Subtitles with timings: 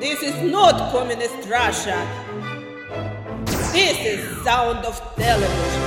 [0.00, 1.96] this is not communist Russia.
[3.72, 5.82] This is sound of television.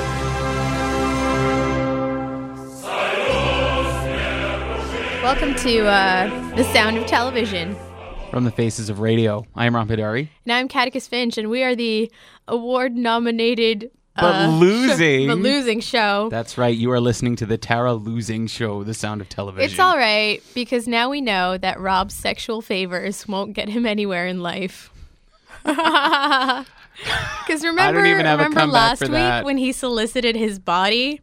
[5.22, 7.76] Welcome to uh, the sound of television.
[8.32, 10.28] From the Faces of Radio, I am Rob Haydari.
[10.46, 12.12] And I'm Catechus Finch, and we are the
[12.48, 15.28] award-nominated But uh, losing.
[15.28, 16.30] but losing show.
[16.30, 19.70] That's right, you are listening to the Tara Losing Show, The Sound of Television.
[19.70, 24.28] It's all right because now we know that Rob's sexual favors won't get him anywhere
[24.28, 24.92] in life.
[27.46, 31.22] Because remember, even have a remember last week when he solicited his body?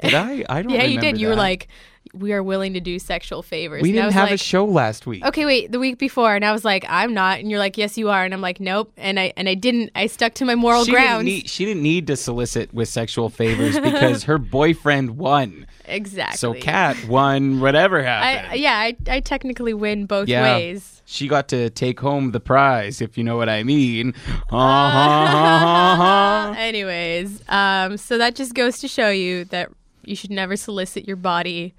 [0.00, 0.44] Did I?
[0.48, 1.18] I don't Yeah, you did.
[1.18, 1.68] You were like,
[2.12, 5.24] "We are willing to do sexual favors." we And didn't have a show last week.
[5.24, 7.96] Okay, wait, the week before, and I was like, "I'm not," and you're like, "Yes,
[7.98, 9.90] you are," and I'm like, "Nope," and I and I didn't.
[9.94, 11.24] I stuck to my moral she didn't, grounds.
[11.24, 15.66] need, she didn't need to solicit with sexual favors because her boyfriend won.
[15.86, 16.36] exactly.
[16.38, 18.52] So Kat won whatever happened.
[18.52, 20.56] I yeah, I, I technically win both Yeah.
[20.56, 21.00] ways.
[21.04, 24.14] She got to take home the prize, if you know what I mean.
[24.52, 26.54] Uh-huh.
[26.56, 29.70] Anyways, um, so that just goes to show you that
[30.04, 31.74] you should never solicit your body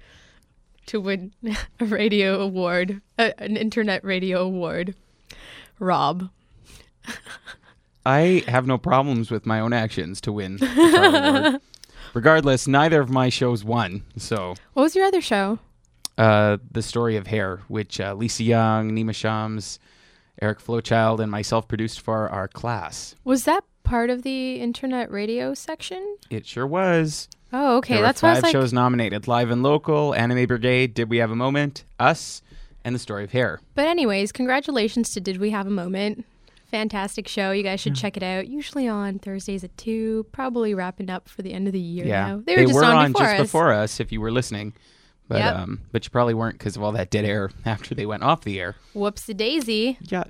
[0.86, 1.32] to win
[1.80, 4.94] a radio award, a, an internet radio award.
[5.78, 6.30] Rob.
[8.06, 11.60] I have no problems with my own actions to win Award.
[12.14, 14.04] Regardless, neither of my shows won.
[14.16, 15.58] So, What was your other show?
[16.16, 19.80] uh, the story of hair, which uh, Lisa Young, Nima Shams,
[20.40, 23.16] Eric Flowchild, and myself produced for our class.
[23.24, 26.16] Was that part of the internet radio section?
[26.30, 27.28] It sure was.
[27.56, 27.94] Oh, okay.
[27.94, 30.92] there That's were why I five was like, shows nominated: Live and Local, Anime Brigade,
[30.92, 32.42] Did We Have a Moment, Us,
[32.84, 33.60] and the story of hair.
[33.76, 36.24] But anyways, congratulations to Did We Have a Moment?
[36.72, 37.52] Fantastic show.
[37.52, 38.48] You guys should check it out.
[38.48, 40.26] Usually on Thursdays at two.
[40.32, 42.42] Probably wrapping up for the end of the year yeah, now.
[42.44, 43.46] They were just on, before just us.
[43.46, 44.00] before us.
[44.00, 44.72] If you were listening.
[45.28, 45.56] But Yep.
[45.56, 48.42] um, but you probably weren't because of all that dead air after they went off
[48.42, 48.74] the air.
[48.92, 49.98] Whoops, Whoopsie daisy.
[50.00, 50.24] Yeah.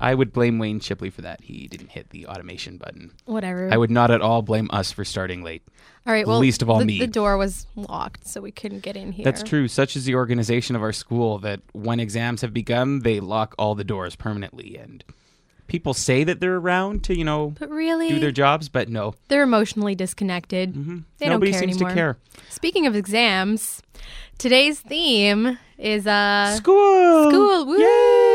[0.00, 1.42] I would blame Wayne Shipley for that.
[1.42, 3.12] He didn't hit the automation button.
[3.26, 3.68] Whatever.
[3.70, 5.62] I would not at all blame us for starting late.
[6.06, 6.26] all right.
[6.26, 6.98] Well, least of all the, me.
[6.98, 9.24] The door was locked, so we couldn't get in here.
[9.24, 9.68] That's true.
[9.68, 13.74] Such is the organization of our school that when exams have begun, they lock all
[13.74, 14.78] the doors permanently.
[14.78, 15.04] And
[15.66, 19.14] people say that they're around to, you know, But really, do their jobs, but no.
[19.28, 20.72] they're emotionally disconnected.
[20.74, 20.98] They Mm-hmm.
[21.28, 21.88] Nobody don't care seems anymore.
[21.90, 22.16] to care.
[22.48, 23.82] Speaking of exams,
[24.38, 27.30] today's theme is uh School!
[27.30, 27.66] school.
[27.66, 27.78] Woo!
[27.78, 28.29] Yay!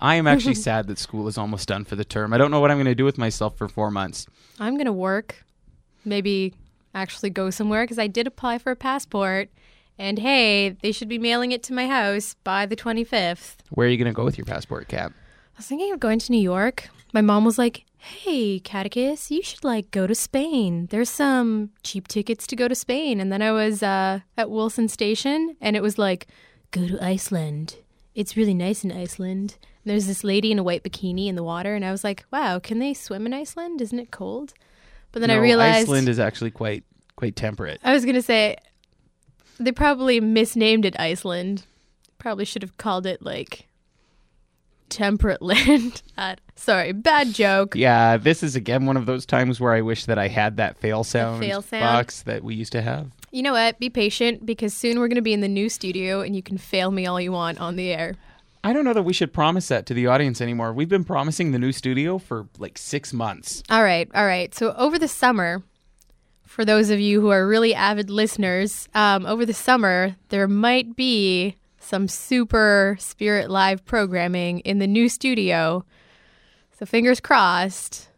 [0.00, 2.32] I am actually sad that school is almost done for the term.
[2.32, 4.26] I don't know what I'm going to do with myself for four months.
[4.58, 5.44] I'm gonna work,
[6.04, 6.54] maybe
[6.94, 9.48] actually go somewhere because I did apply for a passport.
[9.98, 13.56] And hey, they should be mailing it to my house by the 25th.
[13.70, 15.12] Where are you going to go with your passport, Cap?
[15.12, 16.88] I was thinking of going to New York.
[17.12, 20.86] My mom was like, "Hey, Catechus, you should like go to Spain.
[20.90, 24.88] There's some cheap tickets to go to Spain." And then I was uh, at Wilson
[24.88, 26.26] Station, and it was like,
[26.70, 27.76] "Go to Iceland.
[28.14, 31.42] It's really nice in Iceland." And there's this lady in a white bikini in the
[31.42, 33.80] water, and I was like, "Wow, can they swim in Iceland?
[33.80, 34.52] Isn't it cold?"
[35.12, 36.84] But then I realized Iceland is actually quite
[37.16, 37.80] quite temperate.
[37.82, 38.56] I was gonna say
[39.58, 41.64] they probably misnamed it Iceland.
[42.18, 43.68] Probably should have called it like
[44.88, 46.02] temperate land.
[46.18, 47.74] Uh, sorry, bad joke.
[47.74, 50.76] Yeah, this is again one of those times where I wish that I had that
[50.76, 51.82] fail sound, fail sound?
[51.82, 53.10] box that we used to have.
[53.30, 53.78] You know what?
[53.78, 56.90] Be patient because soon we're gonna be in the new studio and you can fail
[56.90, 58.16] me all you want on the air.
[58.62, 60.72] I don't know that we should promise that to the audience anymore.
[60.72, 63.62] We've been promising the new studio for like six months.
[63.70, 64.54] All right, all right.
[64.54, 65.62] So over the summer,
[66.44, 70.94] for those of you who are really avid listeners, um, over the summer there might
[70.94, 75.84] be some super Spirit Live programming in the new studio.
[76.78, 78.08] So fingers crossed.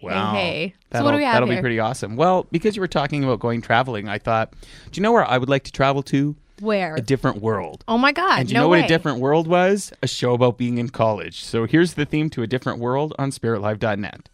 [0.00, 0.34] Wow.
[0.34, 0.74] hey.
[0.76, 1.58] So That'll, what do we have that'll here?
[1.58, 2.16] be pretty awesome.
[2.16, 4.52] Well, because you were talking about going traveling, I thought,
[4.90, 6.36] do you know where I would like to travel to?
[6.62, 6.94] Where?
[6.94, 7.82] A different world.
[7.88, 8.38] oh my God!
[8.38, 8.78] And you no know way.
[8.78, 9.92] what a different world was?
[10.00, 11.42] A show about being in college.
[11.42, 14.28] So here's the theme to a different world on spiritlive.net.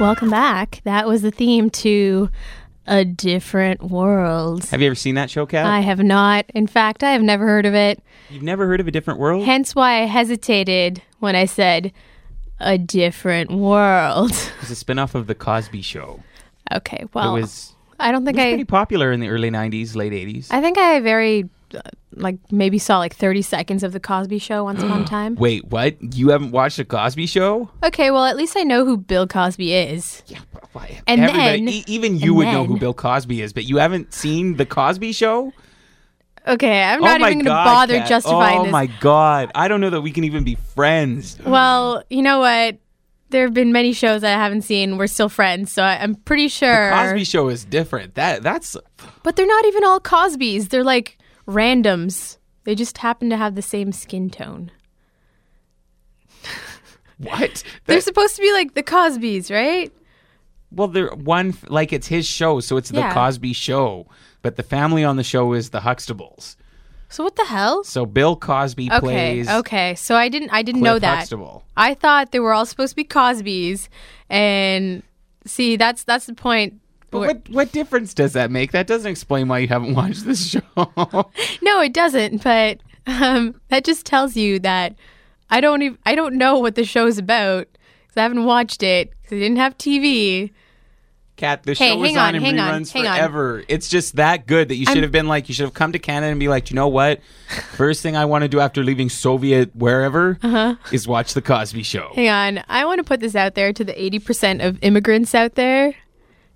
[0.00, 0.80] Welcome back.
[0.84, 2.28] That was the theme to
[2.86, 4.64] A Different World.
[4.66, 5.64] Have you ever seen that show, Kat?
[5.66, 6.46] I have not.
[6.52, 8.02] In fact, I have never heard of it.
[8.28, 9.44] You've never heard of a different world?
[9.44, 11.92] Hence why I hesitated when I said
[12.58, 14.32] A Different World.
[14.62, 16.20] It's a spin-off of the Cosby Show.
[16.72, 18.50] Okay, well, it was, I don't think it was I.
[18.50, 20.48] pretty popular in the early '90s, late '80s.
[20.50, 21.80] I think I very, Uh,
[22.16, 25.34] like, maybe saw like 30 seconds of The Cosby Show once upon a time.
[25.36, 25.96] Wait, what?
[26.14, 27.70] You haven't watched the Cosby Show?
[27.82, 30.22] Okay, well, at least I know who Bill Cosby is.
[30.26, 30.38] Yeah,
[30.72, 34.12] why- And then- e- even you would know who Bill Cosby is, but you haven't
[34.14, 35.52] seen the Cosby Show.
[36.46, 38.08] Okay, I'm oh not my even going to bother Kat.
[38.08, 38.72] justifying Oh this.
[38.72, 39.50] my god!
[39.54, 41.38] I don't know that we can even be friends.
[41.44, 42.76] Well, you know what?
[43.30, 44.98] There have been many shows I haven't seen.
[44.98, 46.90] We're still friends, so I, I'm pretty sure.
[46.90, 48.14] The Cosby Show is different.
[48.16, 48.76] That that's
[49.22, 50.68] But they're not even all Cosbys.
[50.68, 52.38] They're like randoms.
[52.64, 54.70] They just happen to have the same skin tone.
[57.18, 57.62] what.
[57.86, 59.92] They're supposed to be like the Cosbys, right?
[60.72, 63.14] well, they're one like it's his show, so it's the Yeah.
[63.14, 64.08] Cosby Show.
[64.42, 66.56] But the family on the show is the Huxtables.
[67.08, 67.84] So what the hell?
[67.84, 69.94] So Bill Cosby Okay, plays okay.
[69.94, 71.18] So I didn't I didn't Cliff know that.
[71.18, 71.64] Huxtable.
[71.76, 73.88] I thought they were all supposed to be Cosbys,
[74.28, 75.04] and
[75.46, 76.80] see that's that's the point.
[77.14, 78.72] But what what difference does that make?
[78.72, 80.60] That doesn't explain why you haven't watched this show.
[81.62, 82.42] No, it doesn't.
[82.42, 84.94] But um, that just tells you that
[85.50, 87.68] I don't even I don't know what the show's about
[88.02, 90.50] because I haven't watched it because I didn't have TV.
[91.36, 93.02] Cat, the Hey, show was on, on, in hang on, reruns on.
[93.02, 93.64] forever.
[93.66, 95.98] It's just that good that you should have been like, you should have come to
[95.98, 97.20] Canada and be like, you know what?
[97.72, 100.76] First thing I want to do after leaving Soviet wherever Uh-huh.
[100.92, 102.12] is watch the Cosby Show.
[102.14, 105.34] Hang on, I want to put this out there to the eighty percent of immigrants
[105.34, 105.96] out there.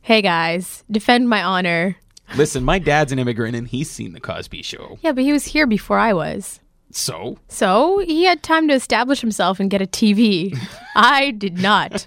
[0.03, 1.97] Hey guys, defend my honor.
[2.37, 4.99] Listen, my dad's an immigrant and he's seen the Cosby Show.
[5.03, 6.61] Yeah, but he was here before I was.
[6.91, 10.59] So So he had time to establish himself and get a TV.
[10.97, 12.07] I did not.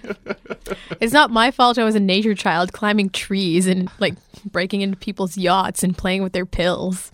[1.00, 4.14] It's not my fault I was a nature child climbing trees and like
[4.50, 7.12] breaking into people's yachts and playing with their pills.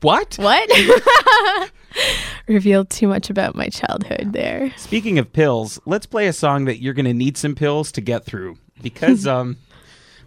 [0.00, 0.36] what?
[0.38, 0.70] What?
[2.48, 4.72] Revealed too much about my childhood there.
[4.76, 8.00] Speaking of pills, let's play a song that you're going to need some pills to
[8.00, 9.56] get through because um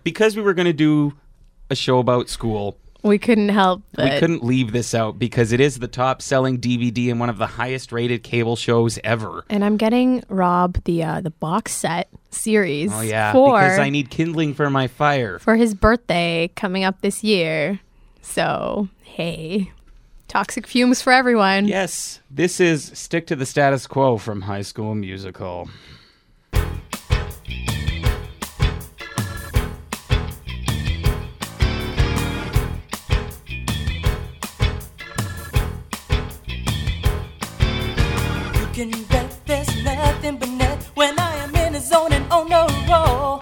[0.04, 1.14] because we were going to do
[1.70, 2.78] a show about school.
[3.04, 7.12] We couldn't help we couldn't leave this out because it is the top selling DVD
[7.12, 9.44] and one of the highest rated cable shows ever.
[9.50, 13.90] and I'm getting Rob the uh, the box set series Oh yeah, for because I
[13.90, 15.38] need kindling for my fire.
[15.40, 17.82] for his birthday coming up this year.
[18.22, 19.74] So, hey,
[20.34, 21.68] toxic fumes for everyone.
[21.68, 25.70] Yes, this is Stick to the Status Quo from High School Musical.
[26.54, 26.62] You
[38.74, 42.66] can bet there's nothing but net when I am in a zone and on a
[42.90, 43.40] roll.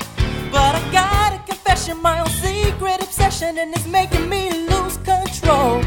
[0.52, 5.82] But I got a confession, my own secret obsession, and it's making me lose control.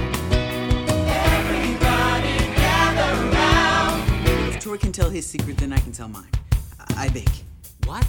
[4.65, 6.31] Troy can tell his secret, then I can tell mine.
[6.97, 7.45] I I bake.
[7.85, 8.07] What?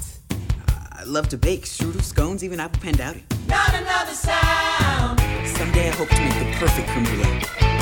[0.94, 3.24] I love to bake strudel, scones, even apple pandowdy.
[3.50, 5.20] Not another sound.
[5.58, 7.75] Someday I hope to make the perfect creme brulee.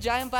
[0.00, 0.30] Giant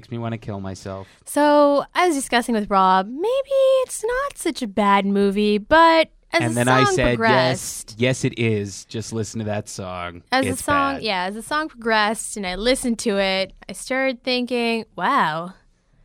[0.00, 1.06] makes me want to kill myself.
[1.26, 3.50] So I was discussing with Rob, maybe
[3.82, 7.96] it's not such a bad movie, but as and the then song I said, progressed,
[7.98, 8.86] yes, yes, it is.
[8.86, 10.22] Just listen to that song.
[10.32, 11.02] as it's the song, bad.
[11.02, 15.52] yeah, as the song progressed, and I listened to it, I started thinking, wow,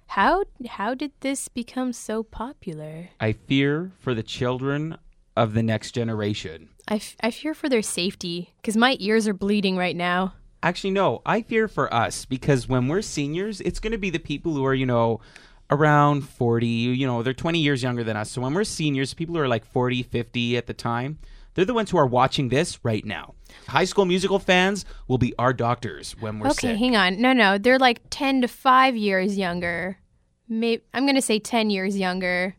[0.07, 3.11] how how did this become so popular?
[3.21, 4.97] I fear for the children
[5.37, 6.67] of the next generation.
[6.85, 10.33] I, f- I fear for their safety because my ears are bleeding right now.
[10.63, 14.19] Actually, no, I fear for us because when we're seniors, it's going to be the
[14.19, 15.21] people who are, you know,
[15.69, 18.31] around 40, you know, they're 20 years younger than us.
[18.31, 21.19] So when we're seniors, people who are like 40, 50 at the time,
[21.53, 23.33] they're the ones who are watching this right now.
[23.67, 26.77] High school musical fans will be our doctors when we're okay, sick.
[26.77, 27.21] hang on.
[27.21, 29.97] No, no, they're like 10 to 5 years younger.
[30.47, 32.55] Maybe I'm going to say 10 years younger.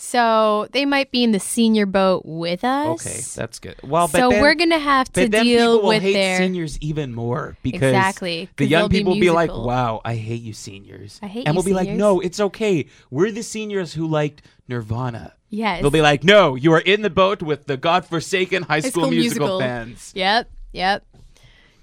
[0.00, 3.04] So they might be in the senior boat with us.
[3.04, 3.74] Okay, that's good.
[3.82, 6.78] Well, but so then- we're gonna have to but then deal with hate their seniors
[6.80, 10.52] even more because Exactly, the young be people will be like, "Wow, I hate you,
[10.52, 12.86] seniors," I hate and we'll be like, "No, it's okay.
[13.10, 15.80] We're the seniors who liked Nirvana." Yes.
[15.80, 19.10] They'll be like, "No, you are in the boat with the godforsaken High School, School
[19.10, 19.60] musical, Musical.
[19.60, 21.04] fans." Yep, yep.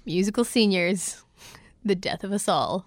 [0.06, 1.22] Musical seniors,
[1.84, 2.86] the death of us all.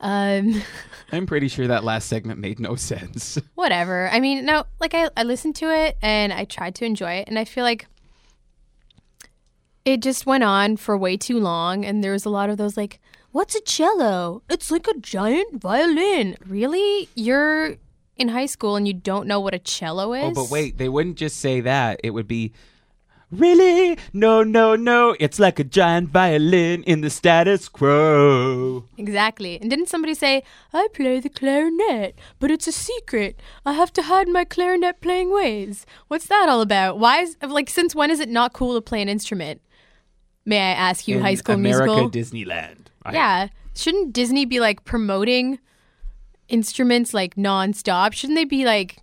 [0.00, 0.62] Um,
[1.12, 3.38] I'm pretty sure that last segment made no sense.
[3.54, 4.08] whatever.
[4.10, 7.28] I mean, no, like I, I listened to it and I tried to enjoy it,
[7.28, 7.86] and I feel like
[9.84, 12.76] it just went on for way too long, and there was a lot of those
[12.76, 13.00] like,
[13.32, 14.42] "What's a cello?
[14.48, 17.76] It's like a giant violin." Really, you're
[18.18, 20.24] in high school and you don't know what a cello is?
[20.24, 22.00] oh, but wait, they wouldn't just say that.
[22.02, 22.52] It would be,
[23.30, 23.98] "Really?
[24.12, 25.14] No, no, no.
[25.20, 29.58] It's like a giant violin in the status quo." Exactly.
[29.60, 30.42] And didn't somebody say,
[30.72, 33.40] I play the clarinet, but it's a secret.
[33.66, 35.84] I have to hide my clarinet playing ways.
[36.08, 36.98] What's that all about?
[36.98, 39.60] Why is, like, since when is it not cool to play an instrument?
[40.44, 41.94] May I ask you, In High School musical?
[41.94, 42.38] America, Musical?
[42.38, 42.86] Disneyland.
[43.12, 43.48] Yeah.
[43.76, 45.58] Shouldn't Disney be, like, promoting
[46.48, 48.12] instruments, like, nonstop?
[48.14, 48.98] Shouldn't they be, like,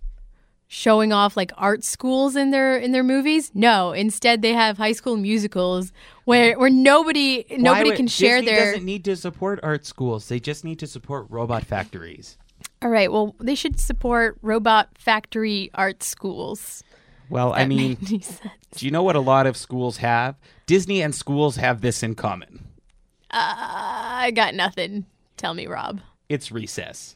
[0.68, 4.90] showing off like art schools in their in their movies no instead they have high
[4.92, 5.92] school musicals
[6.24, 10.28] where where nobody nobody would- can share Disney their doesn't need to support art schools.
[10.28, 12.36] They just need to support robot factories.
[12.82, 13.10] All right.
[13.12, 16.82] Well, they should support robot factory art schools.
[17.30, 18.40] Well, I mean, made any sense.
[18.74, 20.34] do you know what a lot of schools have?
[20.66, 22.66] Disney and schools have this in common.
[23.30, 25.06] Uh, I got nothing.
[25.36, 26.00] Tell me, Rob.
[26.28, 27.14] It's recess.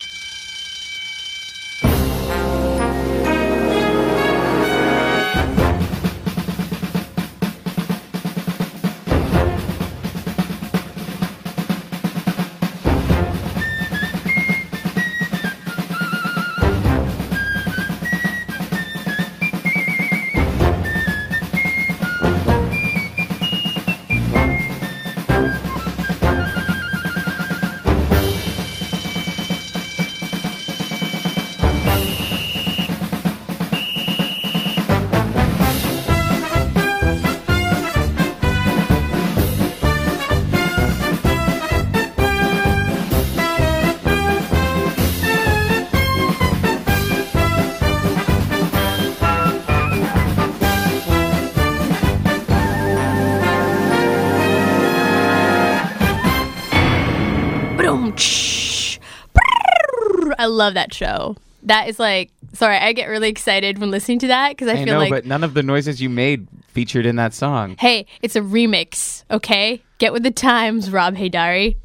[60.61, 61.37] Love that show.
[61.65, 64.77] That is like, sorry, I get really excited when listening to that because I, I
[64.85, 67.77] feel know, like, but none of the noises you made featured in that song.
[67.79, 69.83] hey, it's a remix, okay?
[69.99, 71.77] Get with the times, Rob Haydari.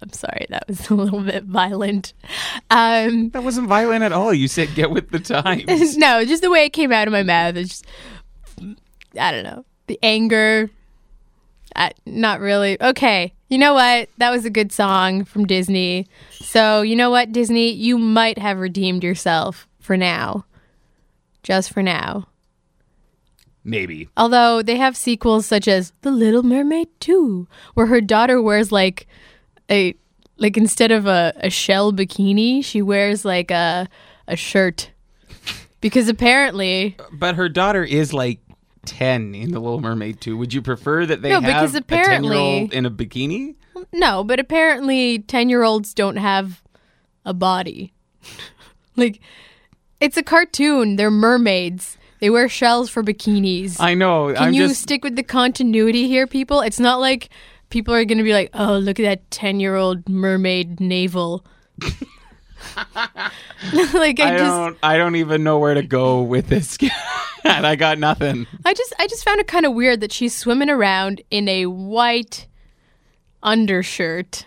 [0.00, 2.12] I'm sorry, that was a little bit violent.
[2.70, 4.34] Um, That wasn't violent at all.
[4.34, 5.96] You said get with the times.
[5.96, 7.56] no, just the way it came out of my mouth.
[7.56, 7.86] It's just,
[9.18, 10.70] I don't know, the anger.
[11.74, 12.80] I, not really.
[12.82, 14.08] Okay, you know what?
[14.16, 16.06] That was a good song from Disney.
[16.30, 20.46] So you know what, Disney, you might have redeemed yourself for now,
[21.42, 22.28] just for now.
[23.62, 24.08] Maybe.
[24.16, 29.06] Although they have sequels such as The Little Mermaid 2, where her daughter wears like
[29.70, 29.94] a
[30.38, 33.86] like instead of a, a shell bikini, she wears like a
[34.26, 34.90] a shirt.
[35.82, 38.40] Because apparently But her daughter is like
[38.86, 40.36] 10 in The Little Mermaid 2.
[40.36, 43.54] Would you prefer that they No, have because a 10-year-old in a bikini?
[43.92, 46.62] no, but apparently 10-year-olds don't have
[47.24, 47.92] a body.
[48.96, 49.20] like
[50.00, 51.96] it's a cartoon, they're mermaids.
[52.20, 53.76] They wear shells for bikinis.
[53.80, 54.32] I know.
[54.32, 56.60] Can I'm you just stick with the continuity here, people?
[56.60, 57.28] It's not like
[57.68, 61.44] people are going to be like, "Oh, look at that ten-year-old mermaid navel."
[63.94, 66.78] like I, I just, don't I don't even know where to go with this.
[67.44, 68.46] and I got nothing.
[68.64, 71.66] I just, I just found it kind of weird that she's swimming around in a
[71.66, 72.46] white
[73.42, 74.46] undershirt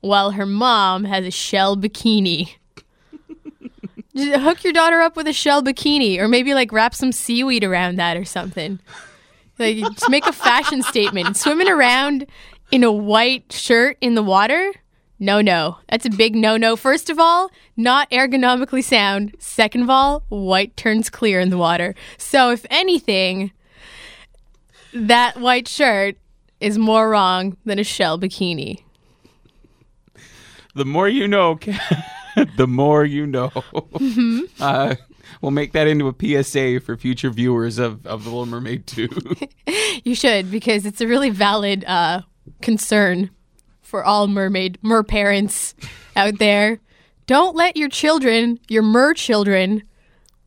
[0.00, 2.54] while her mom has a shell bikini.
[4.16, 7.62] Just hook your daughter up with a shell bikini, or maybe like wrap some seaweed
[7.62, 8.80] around that or something.
[9.56, 11.36] Like just make a fashion statement.
[11.36, 12.26] Swimming around
[12.72, 14.72] in a white shirt in the water?
[15.22, 15.76] No, no.
[15.90, 16.76] That's a big no no.
[16.76, 19.36] First of all, not ergonomically sound.
[19.38, 21.94] Second of all, white turns clear in the water.
[22.16, 23.52] So if anything,
[24.94, 26.16] that white shirt
[26.58, 28.82] is more wrong than a shell bikini.
[30.74, 31.58] The more you know,
[32.56, 33.50] the more you know.
[33.50, 34.40] Mm-hmm.
[34.58, 34.94] Uh,
[35.42, 39.08] we'll make that into a PSA for future viewers of, of The Little Mermaid 2.
[40.02, 42.22] You should because it's a really valid uh,
[42.62, 43.30] concern
[43.90, 45.74] for all mermaid mer parents
[46.14, 46.78] out there.
[47.26, 49.82] Don't let your children, your mer children,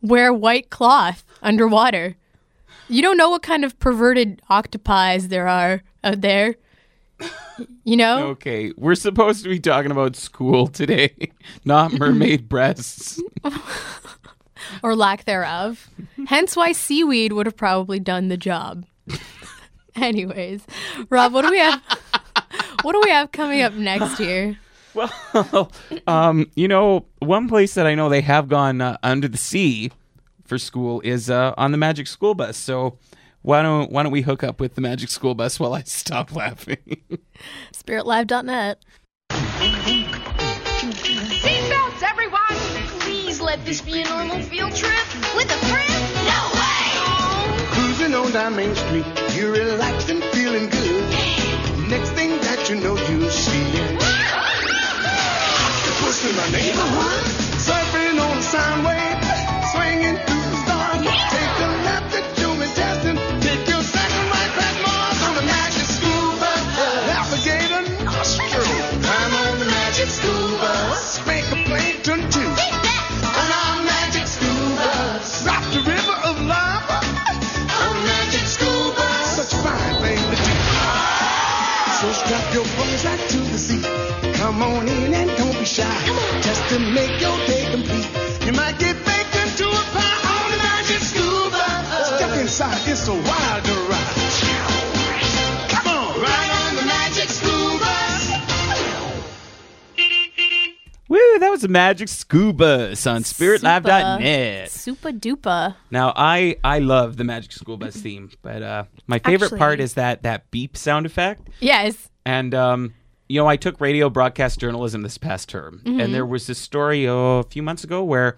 [0.00, 2.16] wear white cloth underwater.
[2.88, 6.56] You don't know what kind of perverted octopi there are out there.
[7.84, 8.28] You know?
[8.28, 11.14] okay, we're supposed to be talking about school today,
[11.64, 13.22] not mermaid breasts.
[14.82, 15.88] or lack thereof.
[16.26, 18.86] Hence why seaweed would have probably done the job.
[19.96, 20.66] Anyways,
[21.08, 21.80] Rob, what do we have?
[22.84, 24.58] What do we have coming up next year?
[24.94, 25.72] Well,
[26.06, 29.90] um, you know, one place that I know they have gone uh, under the sea
[30.44, 32.56] for school is uh, on the Magic School Bus.
[32.56, 32.96] So
[33.42, 36.32] why don't why don't we hook up with the Magic School Bus while I stop
[36.32, 37.02] laughing?
[37.72, 38.84] SpiritLive.net.
[41.42, 42.40] Seatbelts, everyone!
[43.00, 44.94] Please let this be a normal field trip.
[45.34, 46.04] With a friend?
[46.24, 47.66] No way!
[47.72, 51.03] Cruising on down Main Street, you're relaxed and feeling good.
[56.24, 57.43] Pushing my neighborhood,
[82.04, 84.34] So strap your boys right to the seat.
[84.34, 85.88] Come on in and don't be shy.
[86.42, 88.10] Just to make your day complete.
[88.44, 92.16] You might get baked into a pie on the Magic School Bus.
[92.16, 94.73] Step inside, it's a wild ride.
[101.34, 104.70] Woo, that was Magic School Bus on SpiritLive.net.
[104.70, 105.74] Super duper.
[105.90, 109.80] Now I I love the Magic School Bus theme, but uh, my favorite Actually- part
[109.80, 111.50] is that that beep sound effect.
[111.58, 112.08] Yes.
[112.24, 112.94] And um,
[113.28, 117.08] you know, I took radio broadcast journalism this past term, and there was this story
[117.08, 118.36] oh, a few months ago where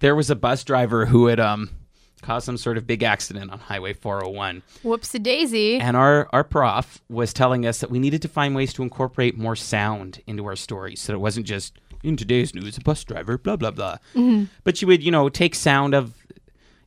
[0.00, 1.70] there was a bus driver who had um
[2.20, 4.62] caused some sort of big accident on Highway 401.
[4.82, 5.78] Whoops a daisy.
[5.78, 9.36] And our, our prof was telling us that we needed to find ways to incorporate
[9.36, 13.02] more sound into our stories so that it wasn't just in today's news, a bus
[13.04, 13.96] driver, blah, blah, blah.
[14.14, 14.48] Mhm.
[14.62, 16.12] But you would, you know, take sound of,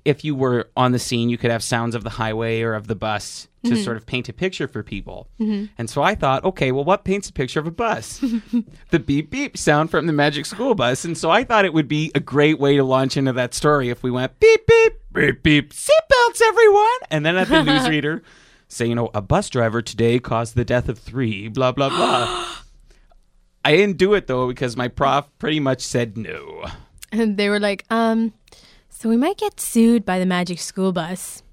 [0.06, 2.88] if you were on the scene, you could have sounds of the highway or of
[2.88, 3.84] the bus to Mhm.
[3.84, 5.28] sort of paint a picture for people.
[5.42, 5.70] Mhm.
[5.78, 8.24] And so I thought, okay, well, what paints a picture of a bus?
[8.92, 11.04] the beep beep sound from the Magic School Bus.
[11.04, 13.90] And so I thought it would be a great way to launch into that story
[13.90, 18.22] if we went beep beep beep beep seatbelts everyone, and then at the newsreader
[18.70, 22.46] say, you know, a bus driver today caused the death of three, blah blah blah.
[23.68, 26.66] I didn't do it though because my prof pretty much said no.
[27.12, 28.34] And they were like, um,
[28.90, 31.44] so we might get sued by the Magic School Bus.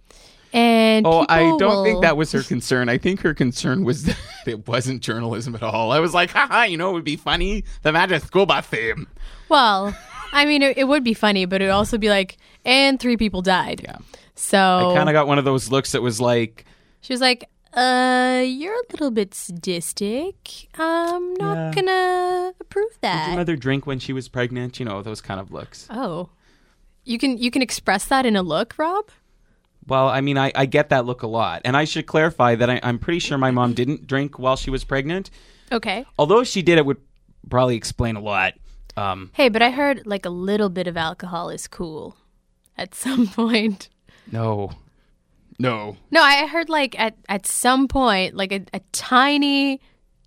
[0.52, 2.88] And Oh, I don't will- think that was her concern.
[2.88, 5.90] I think her concern was that it wasn't journalism at all.
[5.92, 7.64] I was like, haha, you know, it would be funny.
[7.82, 9.08] The Magic School Bus theme.
[9.48, 9.96] Well,
[10.32, 13.16] I mean, it, it would be funny, but it would also be like, and three
[13.16, 13.80] people died.
[13.84, 13.96] Yeah.
[14.36, 14.58] So
[14.92, 16.64] I kind of got one of those looks that was like,
[17.00, 20.68] she was like, uh, you're a little bit sadistic.
[20.78, 21.72] I'm not Yeah.
[21.74, 23.24] gonna approve that.
[23.26, 24.78] did your mother drink when she was pregnant?
[24.78, 25.86] You know, those kind of looks.
[25.90, 26.30] Oh,
[27.04, 29.10] you can you can express that in a look, Rob.
[29.86, 31.60] Well, I mean, I, I get that look a lot.
[31.66, 34.70] And I should clarify that I, I'm pretty sure my mom didn't drink while she
[34.70, 35.28] was pregnant.
[35.70, 36.06] Okay.
[36.18, 36.96] Although if she did, it would
[37.50, 38.54] probably explain a lot.
[38.96, 42.16] Um, Hey, but I heard like a little bit of alcohol is cool
[42.78, 43.90] at some point.
[44.32, 44.70] no.
[45.58, 45.96] No.
[46.10, 49.80] No, I heard like at, at some point, like a, a tiny,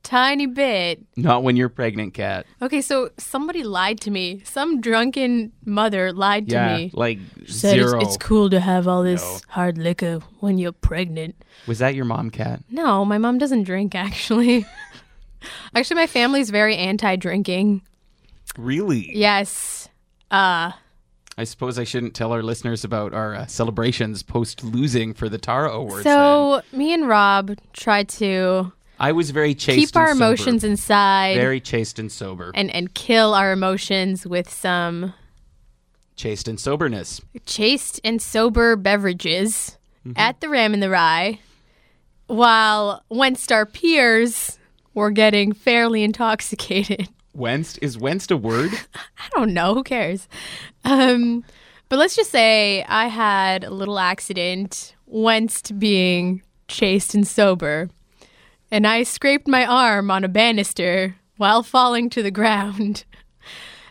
[0.03, 1.03] tiny bit.
[1.17, 2.45] Not when you're pregnant, Cat.
[2.61, 4.41] Okay, so somebody lied to me.
[4.45, 6.91] Some drunken mother lied to Yeah, me.
[6.93, 7.99] like Said zero.
[7.99, 9.39] It's, it's cool to have all this No.
[9.49, 11.35] hard liquor when you're pregnant.
[11.67, 12.61] Was that your mom, Cat?
[12.69, 14.65] No, my mom doesn't drink actually.
[15.75, 17.81] actually, my family's very anti drinking.
[18.57, 19.11] Really?
[19.15, 19.89] Yes.
[20.31, 20.71] Uh,
[21.37, 25.37] I suppose I shouldn't tell our listeners about our uh, celebrations post losing for the
[25.37, 26.03] Tara Awards.
[26.03, 26.15] then.
[26.15, 29.77] so me and Rob tried to I was very chaste.
[29.93, 30.17] keep our sober.
[30.25, 32.51] emotions inside Very chaste and sober.
[32.55, 35.13] and, and kill our emotions with some
[36.15, 37.21] chaste and soberness.
[37.45, 39.77] chaste and sober beverages
[40.15, 41.37] at the Ram in the Rye,
[42.27, 44.57] while whence our peers
[44.95, 47.07] were getting fairly intoxicated.
[47.37, 48.71] Whenst is Whenst a word?
[48.95, 49.75] I don't know.
[49.75, 50.27] Who cares?
[50.83, 51.43] Um,
[51.87, 57.89] but let's just say I had a little accident, whence being chaste and sober,
[58.71, 63.05] and I scraped my arm on a banister while falling to the ground.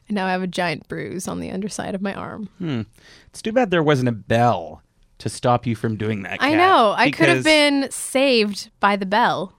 [0.09, 2.49] And now I have a giant bruise on the underside of my arm.
[2.59, 2.83] Hmm.
[3.27, 4.81] It's too bad there wasn't a bell
[5.19, 6.35] to stop you from doing that.
[6.41, 6.95] I Kat, know.
[6.97, 9.53] I could have been saved by the bell.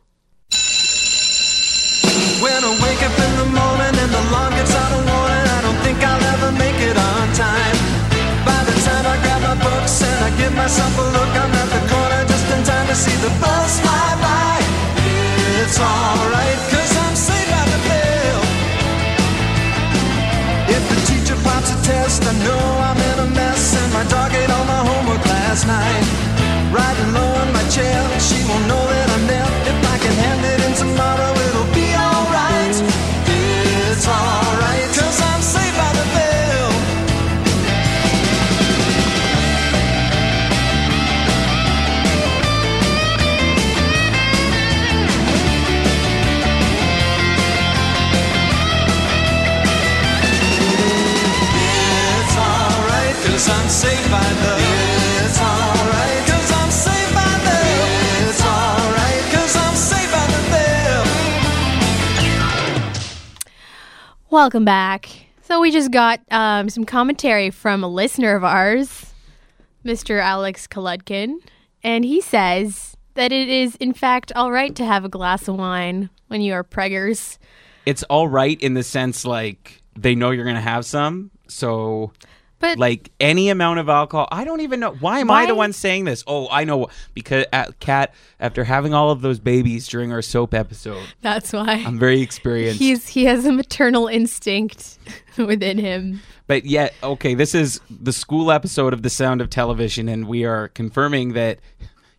[2.39, 3.66] When I wake up in the morning and the
[4.37, 7.77] alarm gets out of warning, I don't think I'll ever make it on time.
[8.45, 11.69] By the time I grab my books and I give myself a look, I'm at
[11.73, 14.57] the corner just in time to see the bus fly by.
[15.61, 18.41] It's alright, cause I'm saved by the bell.
[20.75, 24.31] If the teacher pops a test, I know I'm in a mess and my dog
[24.37, 26.05] ate all my homework last night.
[26.71, 28.86] Riding low in my chair, she won't know
[64.29, 65.09] Welcome back.
[65.41, 69.13] So we just got um, some commentary from a listener of ours,
[69.83, 70.21] Mr.
[70.21, 71.37] Alex Kolodkin,
[71.81, 75.55] and he says that it is in fact all right to have a glass of
[75.55, 77.39] wine when you are preggers.
[77.85, 82.11] It's all right in the sense like they know you're gonna have some, so.
[82.59, 84.93] But like any amount of alcohol, I don't even know.
[84.93, 86.23] Why am I the one saying this?
[86.25, 90.23] Oh, I know because uh, at Cat, after having all of those babies during our
[90.23, 92.79] soap episode, that's why I'm very experienced.
[92.79, 94.97] he's he has a maternal instinct
[95.37, 96.21] within him.
[96.47, 100.45] But yet, okay, this is the school episode of The Sound of Television, and we
[100.45, 101.59] are confirming that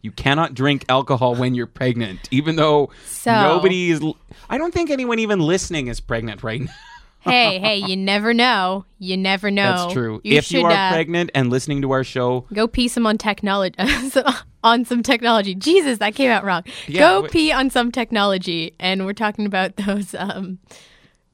[0.03, 4.01] you cannot drink alcohol when you're pregnant, even though So- nobody is.
[4.49, 6.73] I don't think anyone even listening is pregnant right now.
[7.21, 8.85] Hey, hey, you never know.
[8.99, 9.73] You never know.
[9.73, 10.21] That's true.
[10.25, 13.07] You if should you are uh, pregnant and listening to our show, go pee some
[13.07, 13.75] on technology
[14.65, 15.55] on some technology.
[15.55, 16.65] Jesus, that came out wrong.
[16.87, 20.59] Yeah, go pee on some technology, and we're talking about those um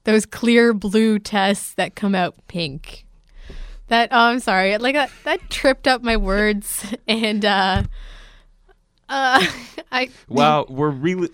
[0.05, 3.05] those clear blue tests that come out pink.
[3.89, 7.83] That oh, I'm sorry, like that, that tripped up my words, and uh,
[9.09, 9.47] uh,
[9.93, 11.31] I wow, we're really.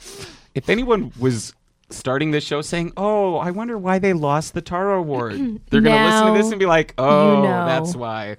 [0.52, 1.54] If anyone was
[1.90, 5.34] starting this show saying, "Oh, I wonder why they lost the Tara Award,"
[5.70, 7.66] they're going to listen to this and be like, "Oh, know.
[7.66, 8.36] that's why."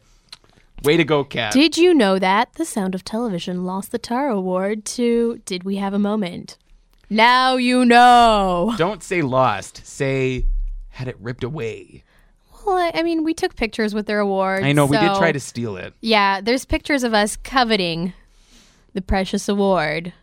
[0.83, 1.53] Way to go, Cat.
[1.53, 5.75] Did you know that The Sound of Television lost the Tara Award to Did We
[5.75, 6.57] Have a Moment?
[7.07, 8.73] Now you know.
[8.77, 9.85] Don't say lost.
[9.85, 10.45] Say
[10.89, 12.03] had it ripped away.
[12.65, 14.63] Well, I, I mean, we took pictures with their awards.
[14.63, 15.93] I know we did try to steal it.
[16.01, 18.13] Yeah, there's pictures of us coveting
[18.93, 20.13] the precious award,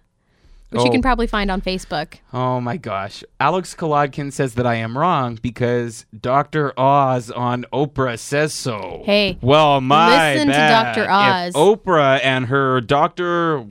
[0.70, 0.92] which you Oh.
[0.92, 2.14] can probably find on Facebook.
[2.33, 3.24] Oh my gosh.
[3.40, 6.78] Alex Kolodkin says that I am wrong because Dr.
[6.78, 9.02] Oz on Oprah says so.
[9.07, 10.52] Hey, well, my listen to.
[10.54, 11.07] Dr.
[11.11, 11.48] Oz.
[11.48, 13.64] If Oprah and her doctor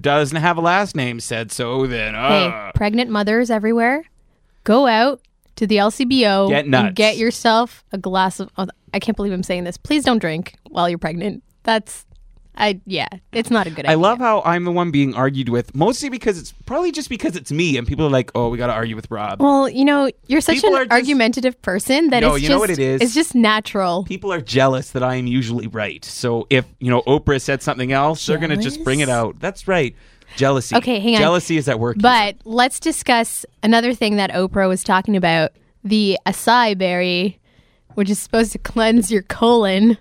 [0.00, 4.04] doesn't have a last name said so, then uh, Hey, pregnant mothers everywhere,
[4.64, 5.20] go out
[5.56, 6.86] to the LCBO Get nuts.
[6.88, 8.50] and get yourself a glass of.
[8.58, 9.76] Oh, I can't believe I'm saying this.
[9.76, 11.42] Please don't drink while you're pregnant.
[11.64, 12.04] That's
[12.56, 15.74] I yeah, it's not a good I love how I'm the one being argued with,
[15.74, 18.68] mostly because it's probably just because it's me, and people are like, "Oh, we got
[18.68, 22.20] to argue with Rob." Well, you know, you're such People an just- argumentative person that
[22.20, 23.00] No, it's you just know what it is?
[23.00, 24.04] it's just natural.
[24.04, 26.04] people are jealous that I am usually right.
[26.04, 29.40] So if you know Oprah said something else, they're gonna just bring it out.
[29.40, 29.96] That's right.
[30.36, 30.76] Jealousy.
[30.76, 31.20] Okay, hang on.
[31.20, 31.96] Jealousy is at work.
[32.00, 35.50] But let's discuss another thing that Oprah was talking about:
[35.82, 37.38] the acai berry,
[37.94, 39.98] which is supposed to cleanse your colon.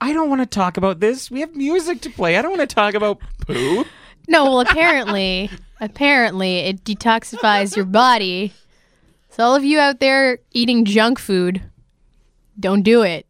[0.00, 1.30] I don't want to talk about this.
[1.30, 2.36] We have music to play.
[2.36, 3.84] I don't want to talk about poo.
[4.28, 8.52] No, well, apparently, apparently, it detoxifies your body.
[9.30, 11.62] So all of you out there eating junk food,
[12.58, 13.26] don't do it.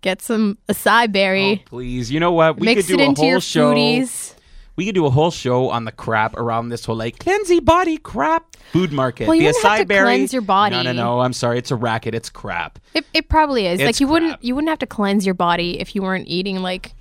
[0.00, 1.62] Get some acai berry.
[1.66, 2.50] Oh, please, you know what?
[2.50, 3.74] Oh, We mix could do it a into whole your show.
[3.74, 4.34] foodies.
[4.78, 7.96] We could do a whole show on the crap around this whole like cleansy body
[7.96, 9.26] crap food market.
[9.26, 10.04] Well, you the wouldn't have to berry.
[10.04, 10.76] cleanse your body.
[10.76, 11.20] No, no, no.
[11.20, 11.58] I'm sorry.
[11.58, 12.14] It's a racket.
[12.14, 12.78] It's crap.
[12.94, 13.80] It, it probably is.
[13.80, 16.62] like It's you wouldn't you wouldn't have to cleanse your body if you weren't eating
[16.62, 16.92] like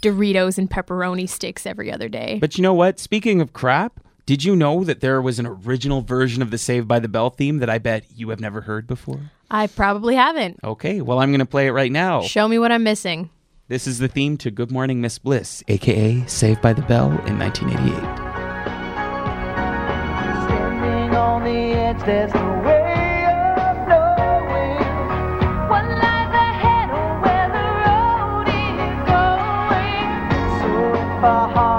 [0.00, 2.38] Doritos and pepperoni sticks every other day.
[2.40, 2.98] But you know what?
[2.98, 6.88] Speaking of crap, did you know that there was an original version of the Saved
[6.88, 9.20] by the Bell theme that I bet you have never heard before?
[9.50, 10.58] I probably haven't.
[10.64, 12.22] Okay, well, I'm going to play it right now.
[12.22, 13.28] Show me what I'm missing.
[13.68, 17.36] This is the theme to Good Morning Miss Bliss, aka Saved by the Bell in
[17.36, 17.96] 1988.
[31.26, 31.75] Standing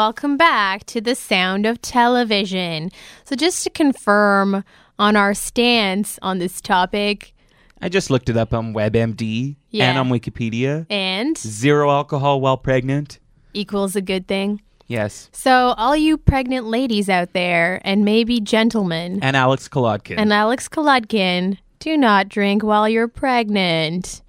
[0.00, 2.90] welcome back to the sound of television.
[3.24, 4.64] So, just to confirm
[4.98, 7.34] on our stance on this topic,
[7.82, 9.90] I just looked it up on WebMD Yeah.
[9.90, 10.86] and on Wikipedia.
[10.88, 13.18] and Zero alcohol while pregnant.
[13.52, 14.62] equals a good thing.
[14.86, 15.28] Yes.
[15.32, 20.14] So, all you pregnant ladies out there, and maybe gentlemen, And Alex Kolodkin.
[20.16, 24.22] and Alex Kolodkin, do not drink while you're pregnant.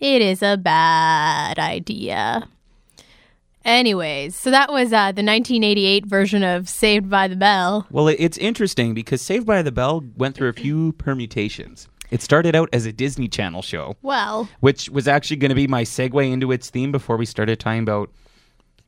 [0.00, 2.48] It is a bad idea.
[3.64, 7.86] Anyways, so that was uh, the 1988 version of Saved by the Bell.
[7.90, 11.88] Well, it's interesting because Saved by the Bell went through a few permutations.
[12.10, 15.66] It started out as a Disney Channel show, Well, which was actually going to be
[15.66, 18.10] my segue into its theme before we started talking about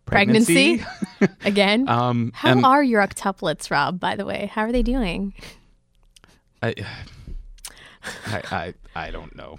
[0.05, 0.79] pregnancy.
[1.21, 1.89] pregnancy again.
[1.89, 3.99] um, How and are your octuplets, Rob?
[3.99, 5.33] By the way, how are they doing?
[6.63, 6.75] I,
[8.27, 8.75] I, I,
[9.07, 9.59] I don't know.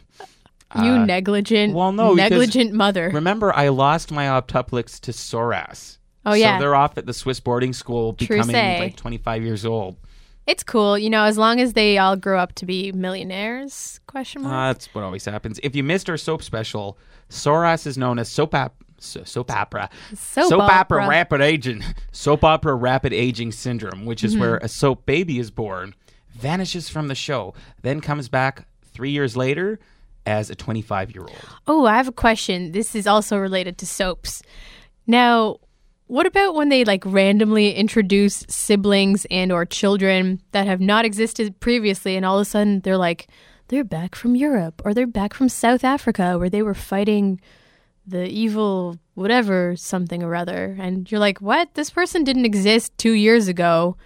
[0.74, 3.10] You Uh, negligent, well, no, negligent mother.
[3.14, 5.98] Remember, I lost my octuplets to Soras.
[6.26, 6.58] Oh, yeah.
[6.58, 8.80] So they're off at the Swiss boarding school, True becoming say.
[8.80, 9.96] like 25 years old.
[10.48, 14.00] It's cool, you know, as long as they all grow up to be millionaires.
[14.08, 14.54] Question mark.
[14.54, 15.60] Uh, that's what always happens.
[15.64, 16.98] If you missed our soap special,
[17.30, 21.08] Soras is known as soap op- so- soap opera, Soap opera opera.
[21.08, 24.40] rapid aging, soap opera rapid aging syndrome, which is Mhm.
[24.40, 25.94] where a soap baby is born,
[26.34, 29.80] vanishes from the show, then comes back three years later
[30.26, 31.46] as a 25 year old.
[31.68, 32.72] Oh, I have a question.
[32.72, 34.42] This is also related to soaps.
[35.08, 35.60] Now,
[36.08, 41.60] what about when they like randomly introduce siblings and or children that have not existed
[41.60, 43.28] previously and all of a sudden they're like
[43.70, 47.42] they're back from Europe or they're back from South Africa where they were fighting
[48.06, 51.74] the evil whatever something or other and you're like, "What?
[51.74, 53.98] This person didn't exist 2 years ago.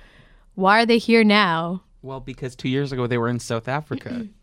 [0.56, 4.28] Why are they here now?" Well, because two years ago they were in South Africa.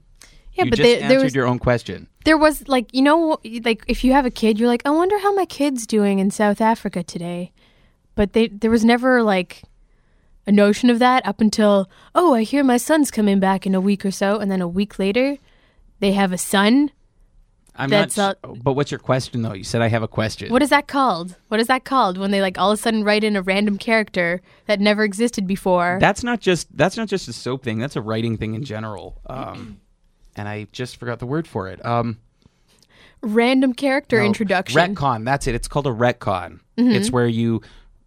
[0.57, 2.09] Yeah, you but just they- answered there was- your own question.
[2.25, 5.17] There was like, you know, like if you have a kid, you're like, I wonder
[5.21, 7.53] how my kid's doing in South Africa today.
[8.17, 9.63] But they, there was never like
[10.47, 13.81] a notion of that up until, oh, I hear my son's coming back in a
[13.81, 14.39] week or so.
[14.39, 15.37] And then a week later,
[16.01, 16.91] they have a son.
[17.77, 18.39] I'm That's not.
[18.43, 19.53] s- but what's your question though?
[19.53, 20.51] You said I have a question.
[20.51, 21.37] What is that called?
[21.49, 23.77] What is that called when they like all of a sudden write in a random
[23.79, 25.99] character that never existed before?
[26.01, 27.79] That's not just that's not just a soap thing.
[27.79, 29.21] That's a writing thing in general.
[29.27, 29.79] Um,
[30.37, 31.85] and I just forgot the word for it.
[31.85, 32.19] Um,
[33.23, 34.95] random character no, introduction.
[34.95, 35.25] Retcon.
[35.25, 35.55] That's it.
[35.55, 36.61] It's called a retcon.
[36.79, 36.95] Mhm.
[36.95, 37.63] It's where you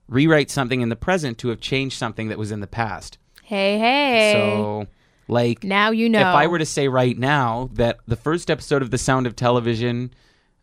[0.08, 3.18] rewrite something in the present to have changed something that was in the past.
[3.44, 4.34] Hey, hey.
[4.34, 4.88] So,
[5.28, 6.20] like, now you know.
[6.20, 9.36] if I were to say right now that the first episode of The Sound of
[9.36, 10.12] Television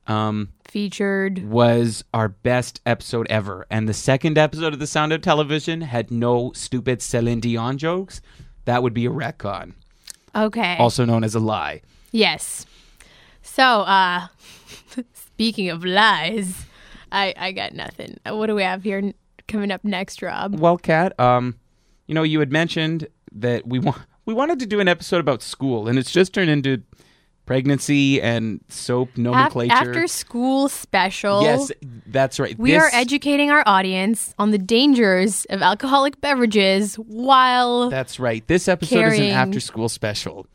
[0.07, 5.21] um, featured was our best episode ever, and the second episode of The Sound of
[5.21, 8.21] Television had no stupid Celine Dion jokes,
[8.67, 9.73] that would be a retcon,
[10.37, 10.77] Okay.
[10.79, 11.81] also known as a lie.
[12.13, 12.67] Yes.
[13.43, 14.27] So, uh
[15.13, 16.67] speaking of lies,
[17.13, 18.19] I I got nothing.
[18.29, 19.15] Uh, What do we have here n-
[19.49, 20.59] coming up next, Rob?
[20.59, 21.55] Well, Kat, um,
[22.07, 25.43] you know, you had mentioned that we want we wanted to do an episode about
[25.43, 26.83] school, and it's just turned into
[27.47, 29.73] pregnancy and soap nomenclature.
[29.73, 31.43] after school special.
[31.43, 31.73] yes,
[32.09, 32.59] that's right.
[32.59, 38.47] We This- are educating our audience on the dangers of alcoholic beverages while That's right.
[38.47, 40.47] This episode is an after school special.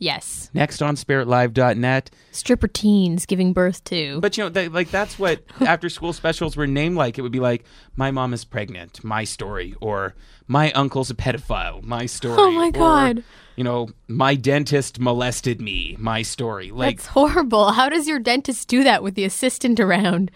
[0.00, 2.10] Yes, Next on spiritlive.net.
[2.32, 4.20] stripper teens giving birth to.
[4.20, 7.16] But you know, they, like that's what after school specials were named like.
[7.18, 10.16] It would be like, "My mom is pregnant," my story, or
[10.48, 12.36] "My uncle's a pedophile," my story.
[12.38, 13.24] Oh my or, God.
[13.54, 16.72] you know, my dentist molested me, my story.
[16.72, 17.72] Like, That's horrible.
[17.72, 20.32] How does your dentist do that with the assistant around?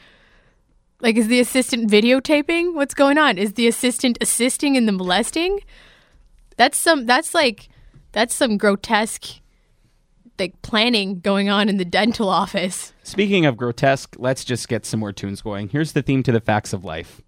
[1.00, 2.74] Like, is the assistant videotaping?
[2.74, 3.36] What's going on?
[3.36, 5.60] Is the assistant assisting in the molesting?
[6.56, 7.04] That's some.
[7.06, 7.68] That's like,
[8.12, 9.40] that's some grotesque,
[10.38, 12.92] like planning going on in the dental office.
[13.02, 15.68] speaking of grotesque, let's just get some more tunes going.
[15.68, 17.20] Here's the theme to the facts of life.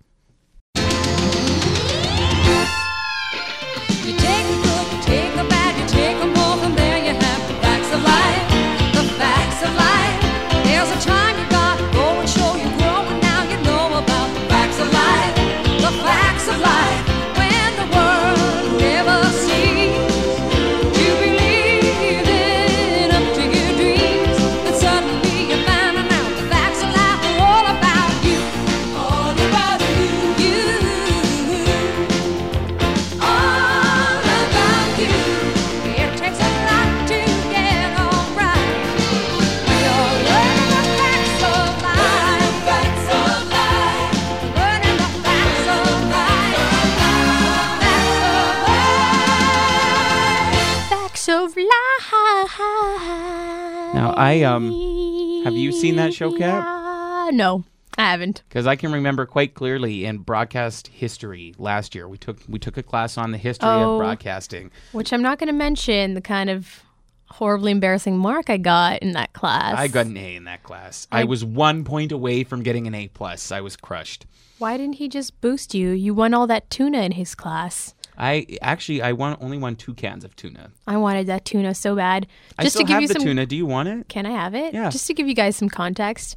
[54.16, 56.34] I um, have you seen that show?
[56.36, 57.64] Uh, no,
[57.98, 58.42] I haven't.
[58.48, 62.76] Because I can remember quite clearly in broadcast history last year, we took we took
[62.76, 63.94] a class on the history Oh.
[63.94, 64.70] of broadcasting.
[64.92, 66.82] Which I'm not going to mention the kind of
[67.28, 69.76] horribly embarrassing mark I got in that class.
[69.76, 71.08] I got an A in that class.
[71.10, 73.50] I, I- was one point away from getting an A plus.
[73.52, 74.26] I was crushed.
[74.58, 75.90] Why didn't he just boost you?
[75.90, 77.94] You won all that tuna in his class.
[78.18, 80.70] I actually I won only won two cans of tuna.
[80.86, 82.26] I wanted that tuna so bad.
[82.58, 83.46] I Just still to give have you the some tuna.
[83.46, 84.08] Do you want it?
[84.08, 84.72] Can I have it?
[84.74, 84.90] Yeah.
[84.90, 86.36] Just to give you guys some context,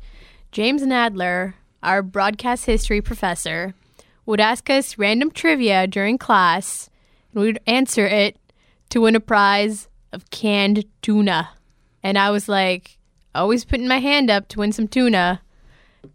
[0.51, 3.73] James Nadler, our broadcast history professor,
[4.25, 6.89] would ask us random trivia during class,
[7.33, 8.37] and we'd answer it
[8.89, 11.49] to win a prize of canned tuna.
[12.03, 12.97] And I was like,
[13.33, 15.41] always putting my hand up to win some tuna.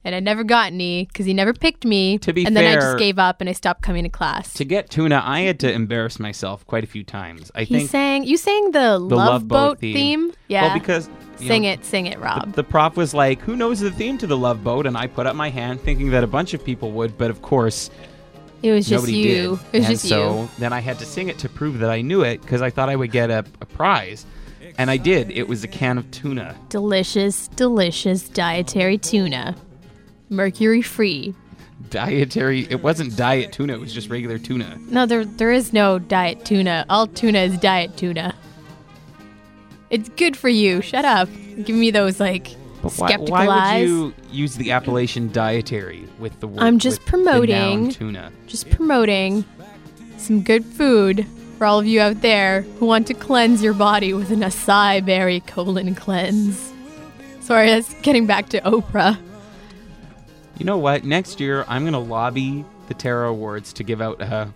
[0.02, 2.18] And I never got any because he never picked me.
[2.18, 4.52] To be and then I just gave up and I stopped coming to class.
[4.54, 7.50] To get tuna, I had to embarrass myself quite a few times.
[7.54, 8.24] I he think sang.
[8.24, 10.32] You sang the, the Love, Boat theme.
[10.48, 10.64] Yeah.
[10.64, 12.52] Well, because sing know, it, sing it, Rob.
[12.52, 15.26] The prof was like, "Who knows the theme to the Love Boat?" And I put
[15.26, 17.90] up my hand, thinking that a bunch of people would, but of course,
[18.62, 19.24] it was just nobody you.
[19.24, 19.42] did.
[19.44, 20.48] It was and just so you.
[20.58, 22.88] then I had to sing it to prove that I knew it because I thought
[22.88, 24.24] I would get a, a prize,
[24.78, 25.30] and I did.
[25.30, 26.56] It was a can of tuna.
[26.68, 29.54] Delicious, delicious dietary tuna.
[30.34, 31.34] Mercury free.
[31.90, 32.66] Dietary.
[32.70, 33.74] It wasn't diet tuna.
[33.74, 34.78] It was just regular tuna.
[34.88, 36.84] No, there there is no diet tuna.
[36.88, 38.34] All tuna is diet tuna.
[39.90, 40.80] It's good for you.
[40.80, 41.28] Shut up.
[41.64, 42.48] Give me those like
[42.82, 43.80] But why, skeptical why eyes.
[43.82, 46.60] would you use the appellation dietary with the word?
[46.60, 48.32] I'm just with the noun promoting- tuna.
[48.46, 49.44] Just promoting
[50.16, 51.26] some good food
[51.58, 55.04] for all of you out there who want to cleanse your body with an acai
[55.04, 56.72] berry colon cleanse.
[57.40, 59.18] Sorry, that's getting back to Oprah.
[60.58, 61.04] You know what?
[61.04, 64.52] Next year, I'm going to lobby the Terra Awards to give out a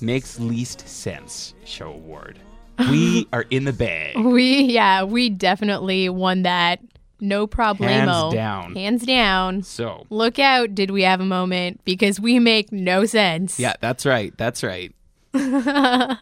[0.00, 2.38] Makes Least Sense Show Award.
[2.78, 4.16] We are in the bag.
[4.18, 6.80] We yeah, we definitely won that.
[7.20, 8.30] No problemo.
[8.30, 8.74] Hands down.
[8.76, 9.62] Hands down.
[9.64, 11.80] So, Look out, did we have a moment?
[11.84, 13.58] Because we make no sense.
[13.58, 14.32] yeah, that's right.
[14.38, 14.94] That's right.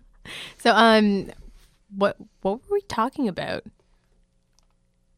[0.59, 1.31] So um
[1.95, 3.63] what what were we talking about?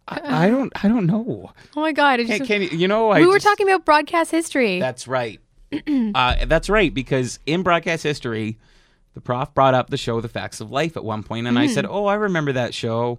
[0.08, 0.72] I, I don't.
[0.84, 1.52] I don't know.
[1.76, 3.10] Oh my god, Can, can you, you know?
[3.10, 4.78] I we were just- talking about broadcast history.
[4.80, 5.40] That's right.
[6.14, 8.58] uh, that's right because in broadcast history,
[9.14, 11.66] the prof brought up the show The Facts of Life at one point, and I
[11.66, 11.74] Mm.
[11.74, 13.18] said, "Oh, I remember that show."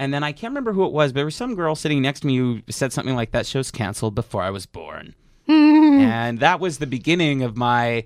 [0.00, 2.20] And then I can't remember who it was, but there was some girl sitting next
[2.20, 5.14] to me who said something like, "That show's canceled before I was born."
[5.48, 8.04] and that was the beginning of my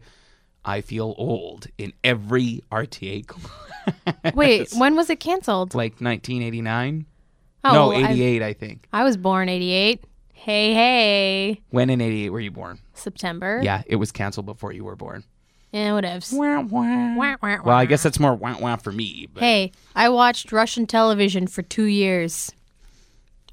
[0.64, 4.32] I feel old in every RTA class.
[4.34, 5.74] Wait, when was it canceled?
[5.74, 7.04] like 1989?
[7.64, 8.86] Oh, no, 88, I think.
[8.92, 10.04] I was born 88.
[10.32, 11.60] Hey, hey.
[11.70, 12.80] When in 88 were you born?
[12.94, 13.60] September.
[13.62, 15.22] Yeah, it was canceled before you were born.
[15.70, 16.32] Yeah, whatevs.
[16.32, 19.28] Wah, wah, Well, I guess that's more wah wah for me.
[19.32, 22.50] But Hey, I watched Russian television for two years.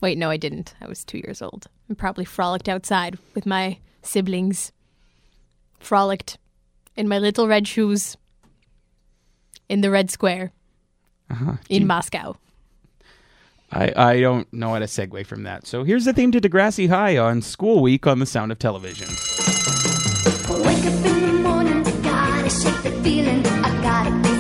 [0.02, 0.74] Wait, no, I didn't.
[0.82, 1.68] I was two years old.
[1.88, 4.72] and probably frolicked outside with my siblings.
[5.80, 6.38] Frolicked
[6.96, 8.18] in my little red shoes
[9.70, 10.52] in the Red Square
[11.30, 11.54] Uh-huh.
[11.70, 12.36] in Moscow.
[13.72, 15.68] I, I don't know how to segue from that.
[15.68, 19.08] So here's the theme to Degrassi High on School Week on the Sound of Television.
[19.10, 23.46] In the morning, gotta shake the feeling.
[23.46, 24.40] I gotta face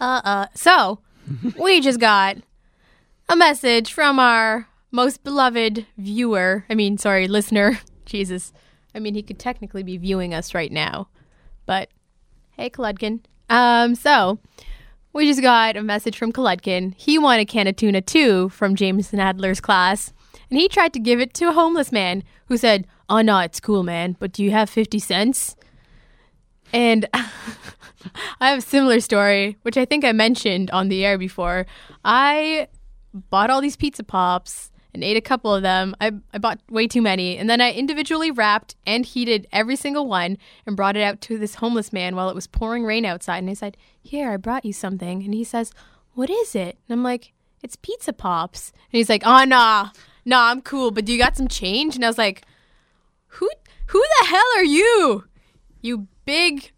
[0.00, 0.46] Uh uh.
[0.52, 0.98] So,
[1.56, 2.38] we just got
[3.28, 6.64] a message from our most beloved viewer.
[6.68, 7.78] I mean, sorry, listener.
[8.04, 8.52] Jesus.
[8.96, 11.06] I mean, he could technically be viewing us right now.
[11.66, 11.88] But
[12.56, 13.20] hey, Kolodkin.
[13.48, 14.40] Um, so
[15.12, 16.94] we just got a message from Kolodkin.
[16.96, 20.12] He won a can of tuna too from James Nadler's class.
[20.52, 23.58] And he tried to give it to a homeless man who said, Oh no, it's
[23.58, 25.56] cool, man, but do you have fifty cents?
[26.74, 31.64] And I have a similar story, which I think I mentioned on the air before.
[32.04, 32.68] I
[33.14, 35.96] bought all these pizza pops and ate a couple of them.
[36.02, 37.38] I, I bought way too many.
[37.38, 40.36] And then I individually wrapped and heated every single one
[40.66, 43.38] and brought it out to this homeless man while it was pouring rain outside.
[43.38, 45.22] And I said, Here, I brought you something.
[45.22, 45.72] And he says,
[46.12, 46.76] What is it?
[46.86, 47.32] And I'm like,
[47.62, 48.70] It's pizza pops.
[48.92, 49.88] And he's like, Oh, nah,
[50.24, 51.94] nah, I'm cool, but do you got some change?
[51.96, 52.42] And I was like,
[53.28, 53.50] Who,
[53.86, 55.24] who the hell are you?
[55.80, 56.70] You big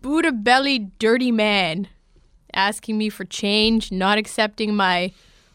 [0.00, 1.88] Buddha belly dirty man
[2.54, 5.12] asking me for change, not accepting my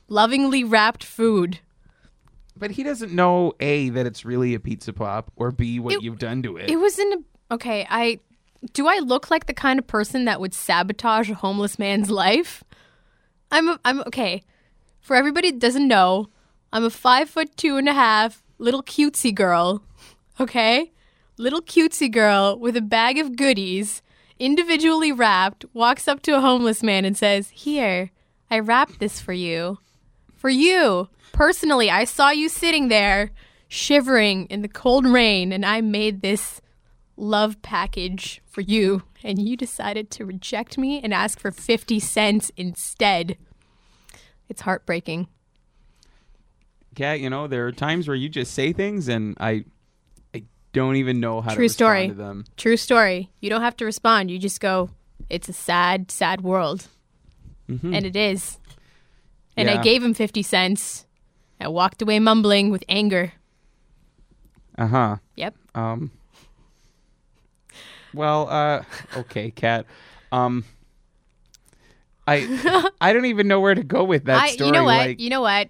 [0.08, 1.60] lovingly wrapped food.
[2.56, 6.02] But he doesn't know A, that it's really a pizza pop, or B, what It-
[6.04, 6.70] you've done to it.
[6.70, 8.20] It was in a okay, I
[8.74, 12.64] do I look like the kind of person that would sabotage a homeless man's life?
[13.52, 14.44] I'm I'm okay.
[15.02, 16.30] For everybody that doesn't know,
[16.74, 19.84] I'm a five foot two and a half little cutesy girl.
[20.40, 20.92] Okay?
[21.38, 24.02] Little cutesy girl with a bag of goodies,
[24.40, 28.10] individually wrapped, walks up to a homeless man and says, Here,
[28.50, 29.78] I wrapped this for you.
[30.36, 31.10] For you.
[31.32, 33.30] Personally, I saw you sitting there,
[33.68, 36.60] shivering in the cold rain, and I made this
[37.16, 39.04] love package for you.
[39.24, 43.38] And you decided to reject me and ask for 50 cents instead.
[44.50, 45.28] It's heartbreaking.
[46.96, 49.66] Kat, you know, there are times where you just say things and I
[50.34, 52.08] I don't even know how to True respond story.
[52.10, 52.46] to them.
[52.58, 53.32] True story.
[53.42, 54.32] You don't have to respond.
[54.32, 54.90] You just go,
[55.30, 56.88] it's a sad, sad world.
[57.70, 57.96] Mhm.
[57.96, 58.60] And it is.
[59.56, 61.06] And I gave him 50 cents.
[61.60, 63.34] I walked away mumbling with anger.
[64.78, 65.18] Uh-huh.
[65.36, 65.56] Yep.
[65.76, 66.12] Um
[68.14, 68.84] Well, uh
[69.18, 69.86] okay, Kat.
[70.32, 70.66] Um
[72.28, 74.68] I I don't even know where to go with that I, story.
[74.68, 74.98] you know what?
[75.08, 75.70] Like, you know what?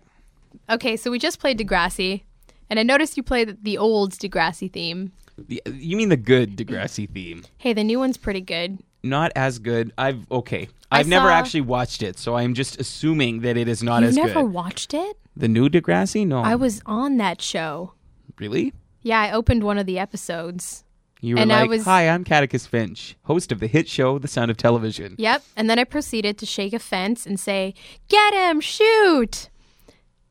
[0.69, 2.23] Okay, so we just played Degrassi,
[2.69, 5.11] and I noticed you played the old Degrassi theme.
[5.37, 7.43] the- you mean the good Degrassi theme?
[7.57, 8.77] Hey, the new one's pretty good.
[9.03, 9.91] Not as good.
[9.97, 10.69] I've okay.
[10.91, 14.03] I I've never saw- actually watched it, so I'm just assuming that it is not
[14.03, 14.15] as.
[14.15, 14.53] You've as never good.
[14.53, 15.17] watched it?
[15.35, 16.25] The new Degrassi?
[16.25, 16.39] No.
[16.39, 17.93] I was on that show.
[18.39, 18.73] really?
[19.01, 20.83] Yeah, I opened one of the episodes.
[21.19, 24.17] You were And I like, was- "Hi, I'm Catechus Finch, host of the hit show
[24.19, 25.43] The Sound of Television." Yep.
[25.57, 27.73] And then I proceeded to shake a fence and say,
[28.07, 29.49] Get him, shoot.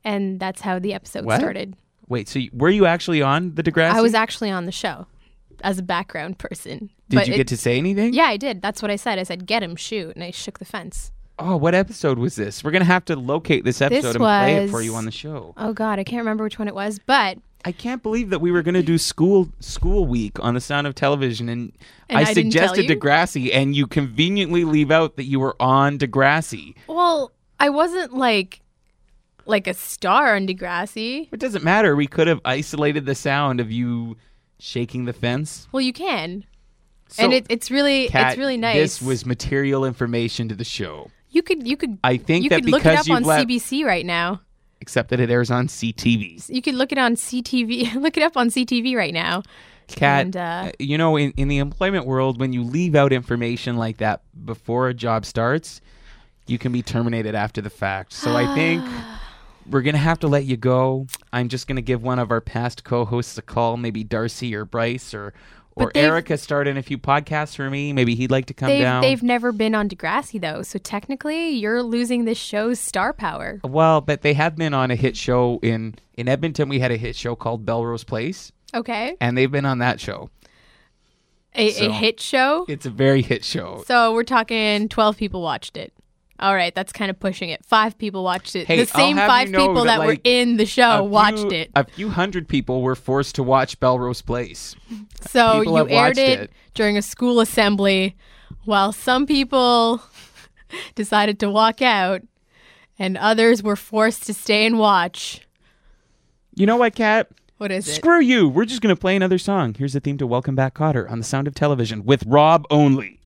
[0.04, 1.38] And that's how the episode What?
[1.38, 1.76] started.
[2.08, 3.92] Wait, so you- were you actually on the Degrassi?
[3.94, 5.06] I was actually on the show
[5.62, 6.90] as a background person.
[7.08, 8.14] Did you get to say anything?
[8.14, 8.62] Yeah, I did.
[8.62, 9.18] That's what I said.
[9.18, 10.14] I said, Get him, shoot.
[10.14, 11.12] And I shook the fence.
[11.38, 12.62] Oh, what episode was this?
[12.62, 15.10] We're gonna have to locate this episode and play it was- for you on the
[15.10, 15.54] show.
[15.56, 15.98] Oh, God.
[15.98, 16.98] I can't remember which one it was.
[17.04, 20.86] But I can't believe that we were gonna do school school week on the Sound
[20.86, 21.72] of Television, and,
[22.08, 22.96] And I, I didn't tell suggested you?
[22.96, 26.74] Degrassi, and you conveniently leave out that you were on Degrassi.
[26.88, 27.30] Well,
[27.60, 28.61] I wasn't like
[29.46, 31.28] like a star on Degrassi.
[31.32, 31.94] It doesn't matter.
[31.96, 34.16] We could have isolated the sound of you
[34.58, 35.68] shaking the fence.
[35.72, 36.30] Well, you can.
[36.30, 36.44] and
[37.08, 38.76] So, it, it's really Kat, it's really nice.
[38.76, 42.62] This was material information to the show, you could you could I think you that
[42.62, 44.40] could look it up on let- CBC right now.
[44.80, 46.48] except that it airs on CTV.
[46.48, 47.94] You could look it on CTV.
[48.00, 49.42] look it up on CTV right now.
[49.88, 53.12] Kat, And, uh, uh, you know, in, in the employment world, when you leave out
[53.12, 55.80] information like that before a job starts,
[56.46, 58.12] you can be terminated after the fact.
[58.12, 58.82] So I think
[59.70, 61.06] we're going to have to let you go.
[61.32, 64.54] I'm just going to give one of our past co hosts a call, maybe Darcy
[64.54, 65.32] or Bryce or.
[65.74, 67.94] Or But they've- Eric has started a few podcasts for me.
[67.94, 69.00] Maybe he'd like to come They've down.
[69.00, 73.58] they've never been on Degrassi though, so technically you're losing this show's star power.
[73.64, 76.68] Well, but they have been on a hit show in in Edmonton.
[76.68, 80.28] We had a hit show called Belrose Place, Okay, and they've been on that show.
[81.54, 82.66] a, So- a hit show.
[82.68, 83.82] It's a very hit show.
[83.86, 85.94] So we're talking twelve people watched it.
[86.42, 87.64] All right, that's kind of pushing it.
[87.64, 88.66] Five people watched it.
[88.66, 91.52] Hey, the same five you know people that, that, were in the show few- watched
[91.52, 91.70] it.
[91.76, 94.74] A few hundred people were forced to watch Belrose Place.
[95.20, 96.50] So people you aired it, it.
[96.74, 98.16] during a school assembly,
[98.64, 100.02] while some people
[100.96, 102.22] decided to walk out,
[102.98, 105.46] and others were forced to stay and watch.
[106.56, 107.30] You know what, Kat?
[107.58, 107.92] What is it?
[107.92, 108.48] Screw you.
[108.48, 109.74] We're just going to play another song.
[109.74, 113.21] Here's the theme to Welcome Back Kotter on the Sound of Television with Rob only.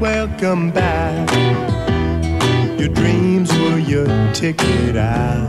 [0.00, 1.28] Welcome back.
[2.78, 5.48] Your dreams were your ticket out.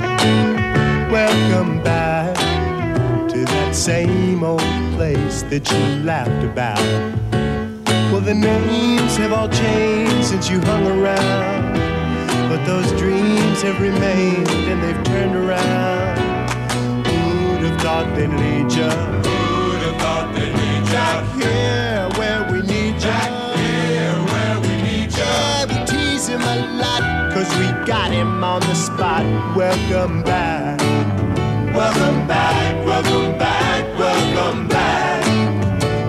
[1.12, 2.36] Welcome back
[3.30, 4.60] to that same old
[4.96, 6.80] place that you laughed about.
[8.12, 11.76] Well, the names have all changed since you hung around.
[12.50, 16.18] But those dreams have remained and they've turned around.
[17.06, 18.90] Who'd have thought they'd lead ya?
[18.90, 20.92] Who'd have thought they'd lead ya?
[20.92, 23.39] Back here where we need ya.
[26.78, 29.24] Lot, cause we got him on the spot.
[29.56, 30.80] Welcome back.
[31.74, 35.26] Welcome back, welcome back, welcome back.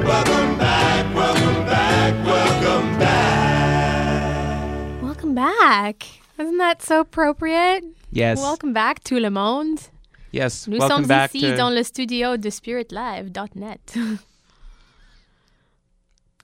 [0.04, 5.02] Welcome back, welcome back, welcome back.
[5.02, 6.06] Welcome back.
[6.38, 7.84] Isn't that so appropriate?
[8.10, 8.38] Yes.
[8.38, 9.88] Welcome back to Le Monde.
[10.32, 10.66] Yes.
[10.66, 11.56] Nous welcome sommes back ici to.
[11.56, 13.94] dans le studio de spiritlive.net.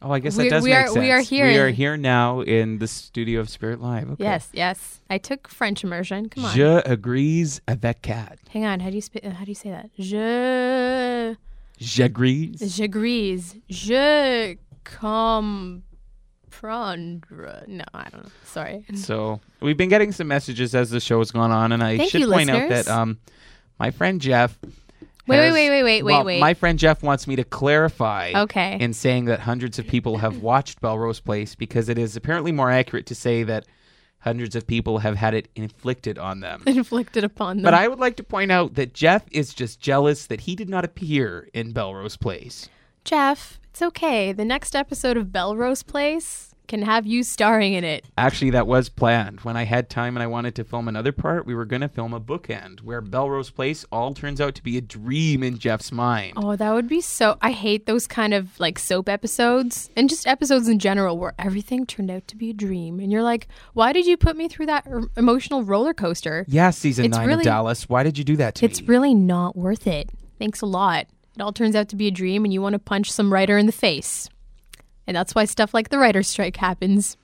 [0.03, 0.99] oh, I guess We- that does we make are- sense.
[0.99, 4.11] we are here We are here now in the studio of Spirit Live.
[4.13, 4.25] Okay.
[4.25, 5.01] Yes, yes.
[5.11, 6.29] I took French immersion.
[6.29, 6.55] Come on.
[6.55, 8.39] Je agrees avec Kat.
[8.53, 8.81] Hang on.
[8.81, 9.91] How do you sp- how do you say that?
[9.99, 11.37] Je
[11.79, 12.59] J'agrees.
[12.75, 13.57] je grise.
[13.69, 15.83] Je comprendre.
[17.67, 18.31] No, I don't know.
[18.45, 18.85] Sorry.
[18.95, 22.11] So we've been getting some messages as the show has gone on, and I Thank
[22.11, 23.19] should you, point out that um,
[23.79, 24.59] my friend Jeff.
[25.27, 26.41] Wait, wait, has- wait, wait, wait, wait, well, wait.
[26.41, 28.33] My friend Jeff wants me to clarify.
[28.35, 28.79] Okay.
[28.81, 32.71] In saying that hundreds of people have watched Belrose Place because it is apparently more
[32.71, 33.67] accurate to say that
[34.21, 36.63] hundreds of people have had it inflicted on them.
[36.67, 37.65] Inflicted upon them.
[37.65, 40.69] But I would like to point out that Jeff is just jealous that he did
[40.69, 42.69] not appear in Belrose Place.
[43.05, 44.33] Jeff, it's okay.
[44.33, 48.05] The next episode of Belrose Place can have you starring in it.
[48.19, 49.41] Actually, that was planned.
[49.41, 51.89] When I had time and I wanted to film another part, we were going to
[51.89, 55.93] film a bookend where Belrose Place all turns out to be a dream in Jeff's
[55.93, 56.35] mind.
[56.37, 57.37] Oh, that would be so.
[57.41, 61.87] I hate those kind of like soap episodes and just episodes in general where everything
[61.87, 63.01] turned out to be a dream.
[63.01, 66.45] And you're like, why did you put me through that er- emotional roller coaster?
[66.49, 67.89] Yeah, season It's nine really- of Dallas.
[67.89, 68.85] Why did you do that to It's me?
[68.85, 70.11] It's really not worth it.
[70.39, 71.07] Thanks a lot.
[71.35, 73.59] It all turns out to be a dream and you want to punch some writer
[73.59, 74.29] in the face.
[75.07, 77.17] And that's why stuff like the writer's strike happens.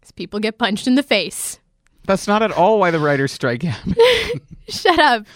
[0.00, 1.58] 'Cause people get punched in the face.
[2.06, 3.96] That's not at all why the writer's strike happened.
[4.68, 5.26] Shut up.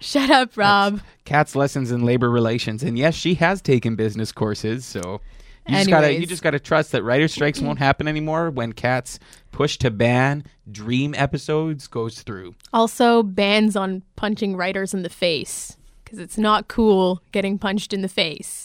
[0.00, 1.00] Shut up, Rob.
[1.24, 4.84] Kat's lessons in labor relations, and yes, she has taken business courses.
[4.84, 5.20] So
[5.68, 9.20] you just gotta you just gotta trust that writer strikes won't happen anymore when Kat's
[9.52, 12.56] push to ban dream episodes goes through.
[12.72, 18.02] Also, bans on punching writers in the face because it's not cool getting punched in
[18.02, 18.61] the face.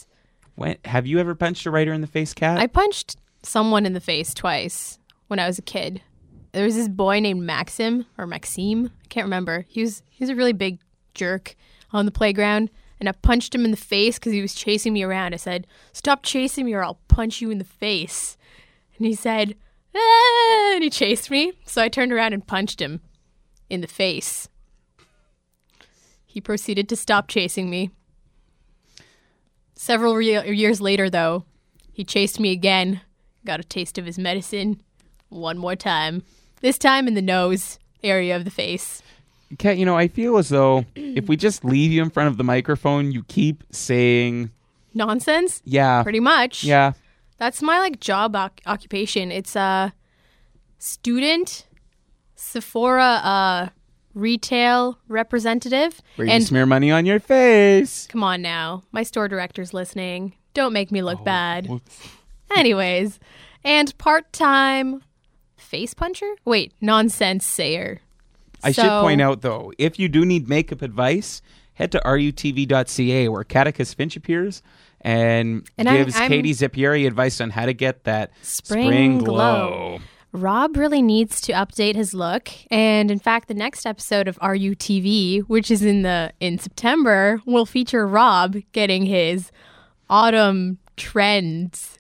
[0.58, 2.58] When have you ever punched a writer in the face, Kat?
[2.58, 4.97] I punched someone in the face twice
[5.28, 6.01] when I was a kid.
[6.51, 9.66] There was this boy named Maxim or Maxime, I can't remember.
[9.70, 10.80] He was he was a really big
[11.14, 11.55] jerk
[11.93, 15.03] on the playground, and I punched him in the face because he was chasing me
[15.03, 15.36] around.
[15.36, 18.36] I said, "Stop chasing me, or I'll punch you in the face."
[18.97, 19.55] And he said,
[19.95, 21.53] ah, and he chased me.
[21.68, 23.01] So I turned around and punched him
[23.70, 24.49] in the face.
[26.26, 27.91] He proceeded to stop chasing me.
[29.78, 31.45] Several re- years later, though,
[31.93, 33.01] he chased me again.
[33.45, 34.82] Got a taste of his medicine
[35.30, 36.23] one more time.
[36.61, 39.01] This time in the nose area of the face.
[39.59, 42.38] Kat, you know, I feel as though if we just leave you in front of
[42.38, 44.49] the microphone, you keep saying,
[44.93, 45.61] Nonsense?
[45.63, 46.63] "Yeah, Pretty much.
[46.63, 46.93] yeah."
[47.38, 49.32] That's my like job oc- occupation.
[49.32, 49.93] It's a
[50.80, 51.67] student
[52.36, 53.69] Sephora uh
[54.18, 56.01] retail representative.
[56.15, 58.07] Where you and smear money on your face.
[58.07, 60.34] come on now, my store director's listening.
[60.53, 61.70] Don't make me Oh, look bad.
[62.55, 63.20] Anyways,
[63.63, 65.03] and part-time
[65.57, 66.32] face puncher?
[66.45, 67.99] Wait, nonsense sayer.
[68.63, 71.41] I should point out though, if you do need makeup advice,
[71.76, 74.63] head to rutv.ca where Catechus Finch appears
[75.01, 79.28] and, And I'm- gives I'm- Katie Zippieri advice on how to get that Spring glow.
[79.36, 79.99] glow.
[80.38, 85.41] Rob really needs to update his look, and in fact, the next episode of RUTV,
[85.43, 89.51] which is in the in September, will feature Rob getting his
[90.09, 91.99] autumn trends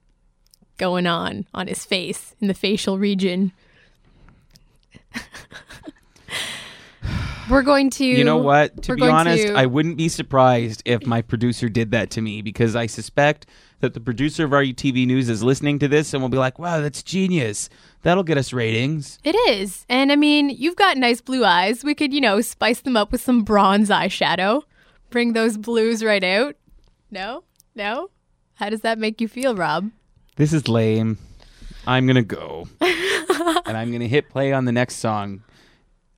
[0.77, 3.51] going on on his face in the facial region.
[7.49, 8.05] We're going to.
[8.05, 8.83] You know what?
[8.83, 12.41] To be honest, to- I wouldn't be surprised if my producer did that to me
[12.41, 13.45] because I suspect
[13.79, 16.81] that the producer of RUTV News is listening to this and will be like, wow,
[16.81, 17.69] that's genius.
[18.07, 19.19] That'll get us ratings.
[19.25, 19.85] It is.
[19.89, 21.83] And I mean, you've got nice blue eyes.
[21.83, 24.63] We could, you know, spice them up with some bronze eyeshadow.
[25.09, 26.55] Bring those blues right out.
[27.11, 27.43] No?
[27.75, 28.09] No?
[28.53, 29.91] How does that make you feel, Rob?
[30.37, 31.17] This is lame.
[31.85, 32.69] I'm going to go.
[32.79, 35.43] and I'm going to hit play on the next song.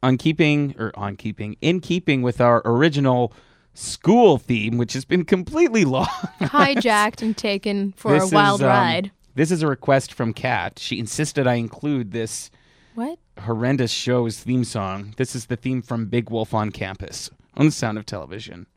[0.03, 3.33] On keeping, or on keeping, in keeping with our original
[3.73, 6.11] school theme, which has been completely lost.
[6.39, 9.11] Hijacked and taken for This a is, wild um, ride.
[9.35, 10.79] This is a request from Kat.
[10.79, 12.49] She insisted I include this
[12.95, 13.19] What?
[13.39, 15.13] horrendous show's theme song.
[15.17, 18.67] This is the theme from Big Wolf on Campus on the Sound of Television.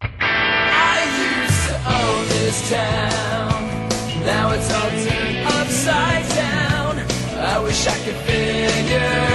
[0.00, 3.88] I used to own this town.
[4.26, 6.98] Now it's all turned upside down.
[7.38, 9.27] I wish I could figure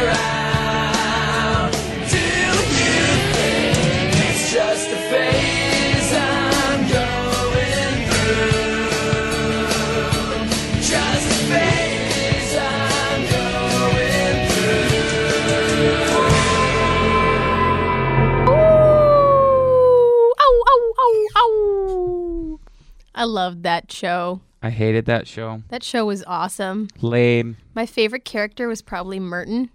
[23.23, 24.41] I loved that show.
[24.61, 25.63] I hated that show.
[25.69, 26.89] That show was awesome.
[26.99, 27.55] Lame.
[27.73, 29.69] My favorite character was probably Merton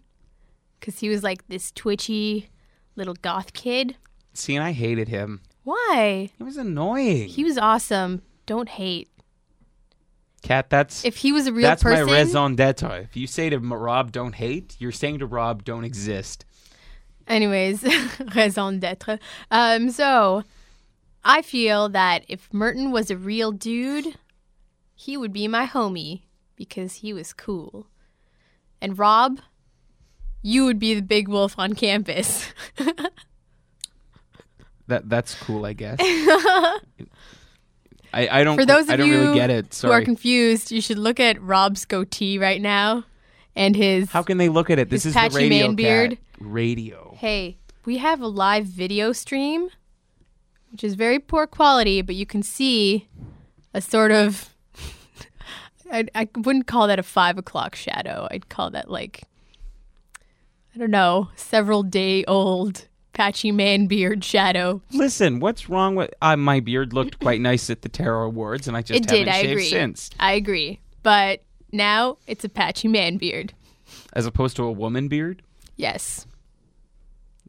[0.79, 2.51] because he was like this twitchy
[2.95, 3.97] little goth kid.
[4.35, 5.41] See, and I hated him.
[5.65, 6.29] Why?
[6.37, 7.29] He was annoying.
[7.29, 8.21] He was awesome.
[8.45, 9.09] Don't hate.
[10.43, 13.05] Cat, that's If he was a real that's person, my raison d'etre.
[13.05, 16.45] If you say to Rob, "Don't hate," you're saying to Rob, "Don't exist."
[17.27, 17.83] Anyways,
[18.35, 19.19] raison d'etre.
[19.51, 20.45] Um, so
[21.25, 24.17] I feel that if Merton was a real dude,
[24.95, 26.23] he would be my homie
[26.57, 27.87] because he was cool.
[28.81, 29.41] And Rob,
[30.43, 32.53] you would be the big wolf on campus.
[34.89, 35.99] That that's cool, I guess.
[36.01, 36.81] I,
[38.13, 38.57] I don't.
[38.57, 39.79] For those of I don't you really get it.
[39.81, 43.05] who are confused, you should look at Rob's goatee right now
[43.55, 44.11] and his.
[44.11, 44.89] How can they look at it?
[44.89, 45.67] This his is the radio.
[45.67, 46.19] man beard.
[46.41, 47.15] Radio.
[47.19, 49.69] Hey, we have a live video stream,
[50.71, 53.09] which is very poor quality, but you can see
[53.75, 54.55] a sort of.
[55.93, 58.29] I, I wouldn't call that a five o'clock shadow.
[58.31, 59.23] I'd call that like,
[60.75, 64.81] I don't know, several day old patchy man beard shadow.
[64.93, 66.93] Listen, what's wrong with uh, my beard?
[66.93, 69.51] Looked quite nice at the Tarot Awards, and I just it haven't did, I shaved
[69.53, 69.69] agree.
[69.69, 70.11] since.
[70.21, 70.81] I agree.
[71.03, 71.43] But
[71.73, 73.53] now it's a patchy man beard.
[74.13, 75.43] As opposed to a woman beard.
[75.77, 76.27] Yes.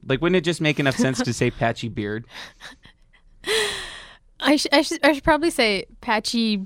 [0.06, 2.26] Like, wouldn't it just make enough sense to say patchy beard?
[4.40, 6.66] I, sh- I, should, I should probably say patchy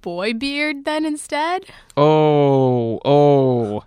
[0.00, 1.64] boy beard then instead.
[1.96, 3.84] Oh, oh.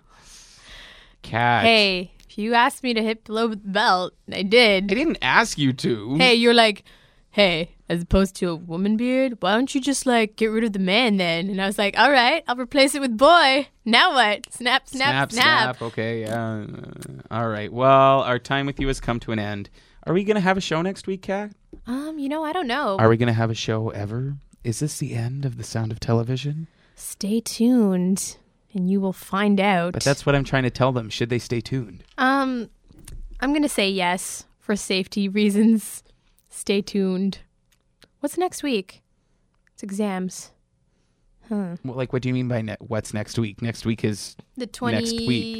[1.22, 1.64] Cat.
[1.64, 4.84] Hey, if you asked me to hit below the belt, I did.
[4.90, 6.16] I didn't ask you to.
[6.16, 6.84] Hey, you're like,
[7.30, 10.72] hey, as opposed to a woman beard, why don't you just like get rid of
[10.72, 11.48] the man then?
[11.50, 13.68] And I was like, all right, I'll replace it with boy.
[13.84, 14.52] Now what?
[14.52, 15.76] Snap, snap, snap.
[15.76, 15.82] Snap.
[15.82, 16.64] Okay, yeah.
[17.30, 17.72] All right.
[17.72, 19.70] Well, our time with you has come to an end.
[20.06, 21.50] Are we going to have a show next week, Kat?
[21.90, 22.96] Um, you know, I don't know.
[23.00, 24.36] Are we going to have a show ever?
[24.62, 26.68] Is this the end of the sound of television?
[26.94, 28.36] Stay tuned,
[28.72, 29.94] and you will find out.
[29.94, 31.10] But that's what I'm trying to tell them.
[31.10, 32.04] Should they stay tuned?
[32.16, 32.70] Um,
[33.40, 36.04] I'm gonna say yes for safety reasons.
[36.48, 37.38] Stay tuned.
[38.20, 39.02] What's next week?
[39.72, 40.52] It's exams.
[41.48, 41.76] Huh.
[41.84, 43.60] Well, like, what do you mean by ne- what's next week?
[43.62, 45.56] Next week is The twenty next week.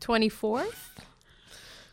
[0.00, 0.89] twenty fourth.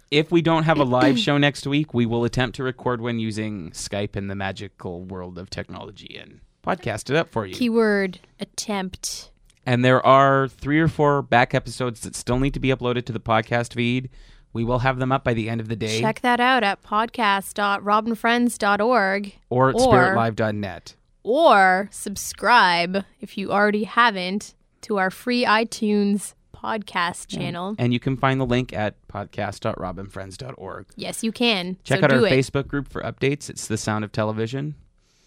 [0.10, 3.20] If we don't have a live show next week, we will attempt to record one
[3.20, 7.54] using Skype in the magical world of technology and podcast it up for you.
[7.54, 9.32] Keyword attempt.
[9.66, 13.14] And there are three or four back episodes that still need to be uploaded to
[13.14, 14.10] the podcast feed.
[14.54, 16.82] We will have them up by the end of the day Check that out at
[16.82, 20.96] podcast.robandfriends.org or at spiritlive.net.
[21.24, 26.34] or subscribe if you already haven't to our free iTunes
[26.68, 27.76] podcast channel.
[27.80, 30.86] And you can find the link at podcast.robandfriends.org.
[30.96, 31.78] Yes, you can.
[31.84, 32.32] Check so out our it.
[32.32, 33.50] Facebook group for updates.
[33.50, 34.76] It's The Sound of Television.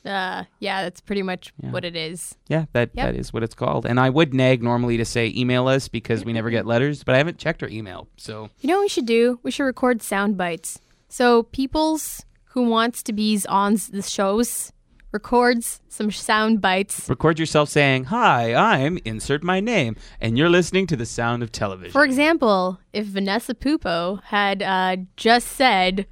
[0.05, 2.35] Uh, yeah, that's pretty much what it is.
[2.49, 3.07] Yeah, that, Yep.
[3.07, 3.85] that is what it's called.
[3.85, 7.15] And I would nag normally to say email us because we never get letters, but
[7.15, 8.09] I haven't checked our email.
[8.17, 9.39] So You know what we should do?
[9.43, 10.79] We should record sound bites.
[11.09, 14.73] So people's who wants to be on the shows
[15.13, 17.09] records some sound bites.
[17.09, 21.53] record yourself saying, Hi, I'm insert my name, and you're listening to The Sound of
[21.53, 21.93] Television.
[21.93, 26.07] For example, if Vanessa Pupo had uh, just said,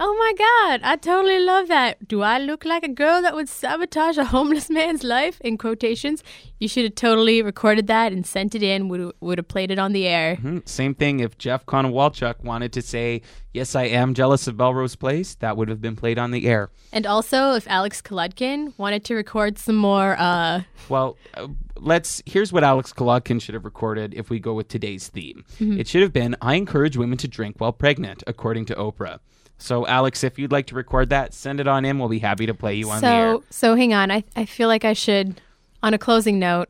[0.00, 2.08] "Oh my God, I totally love that.
[2.08, 6.24] Do I look like a girl that would sabotage a homeless man's life?" In quotations,
[6.58, 8.88] you should have totally recorded that and sent it in.
[8.88, 10.36] Would would have played it on the air.
[10.42, 10.66] Mhm.
[10.68, 13.20] Same thing if Jeff Konowalchuk wanted to say,
[13.52, 16.70] Yes, I am jealous of Belrose Place, that would have been played on the air.
[16.92, 22.22] And also, if Alex Kolodkin wanted to record some more, uh, Well, uh, let's.
[22.26, 25.44] Here's what Alex Kolodkin should have recorded if we go with today's theme.
[25.58, 25.78] Mhm.
[25.80, 29.18] It should have been, I encourage women to drink while pregnant, according to Oprah.
[29.60, 31.98] So, Alex, if you'd like to record that, send it on in.
[31.98, 33.32] We'll be happy to play you on the air.
[33.34, 34.10] so so hang on.
[34.10, 35.40] I I feel like I should,
[35.82, 36.68] on a closing note,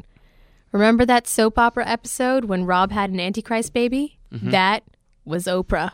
[0.72, 4.18] remember that soap opera episode when Rob had an Antichrist baby?
[4.32, 4.50] Mhm.
[4.50, 4.82] That
[5.24, 5.92] was Oprah.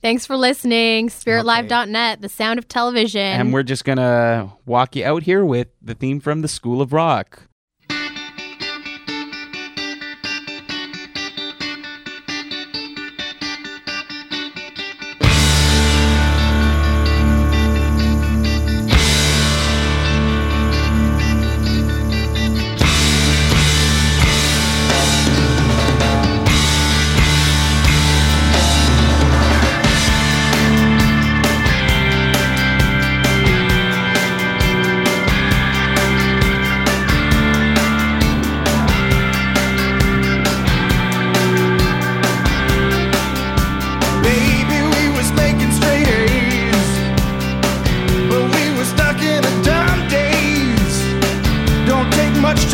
[0.00, 1.08] Thanks for listening.
[1.10, 3.20] SpiritLive.net, the sound of television.
[3.20, 6.82] And we're just going to walk you out here with the theme from the School
[6.82, 7.44] of Rock.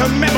[0.09, 0.38] Take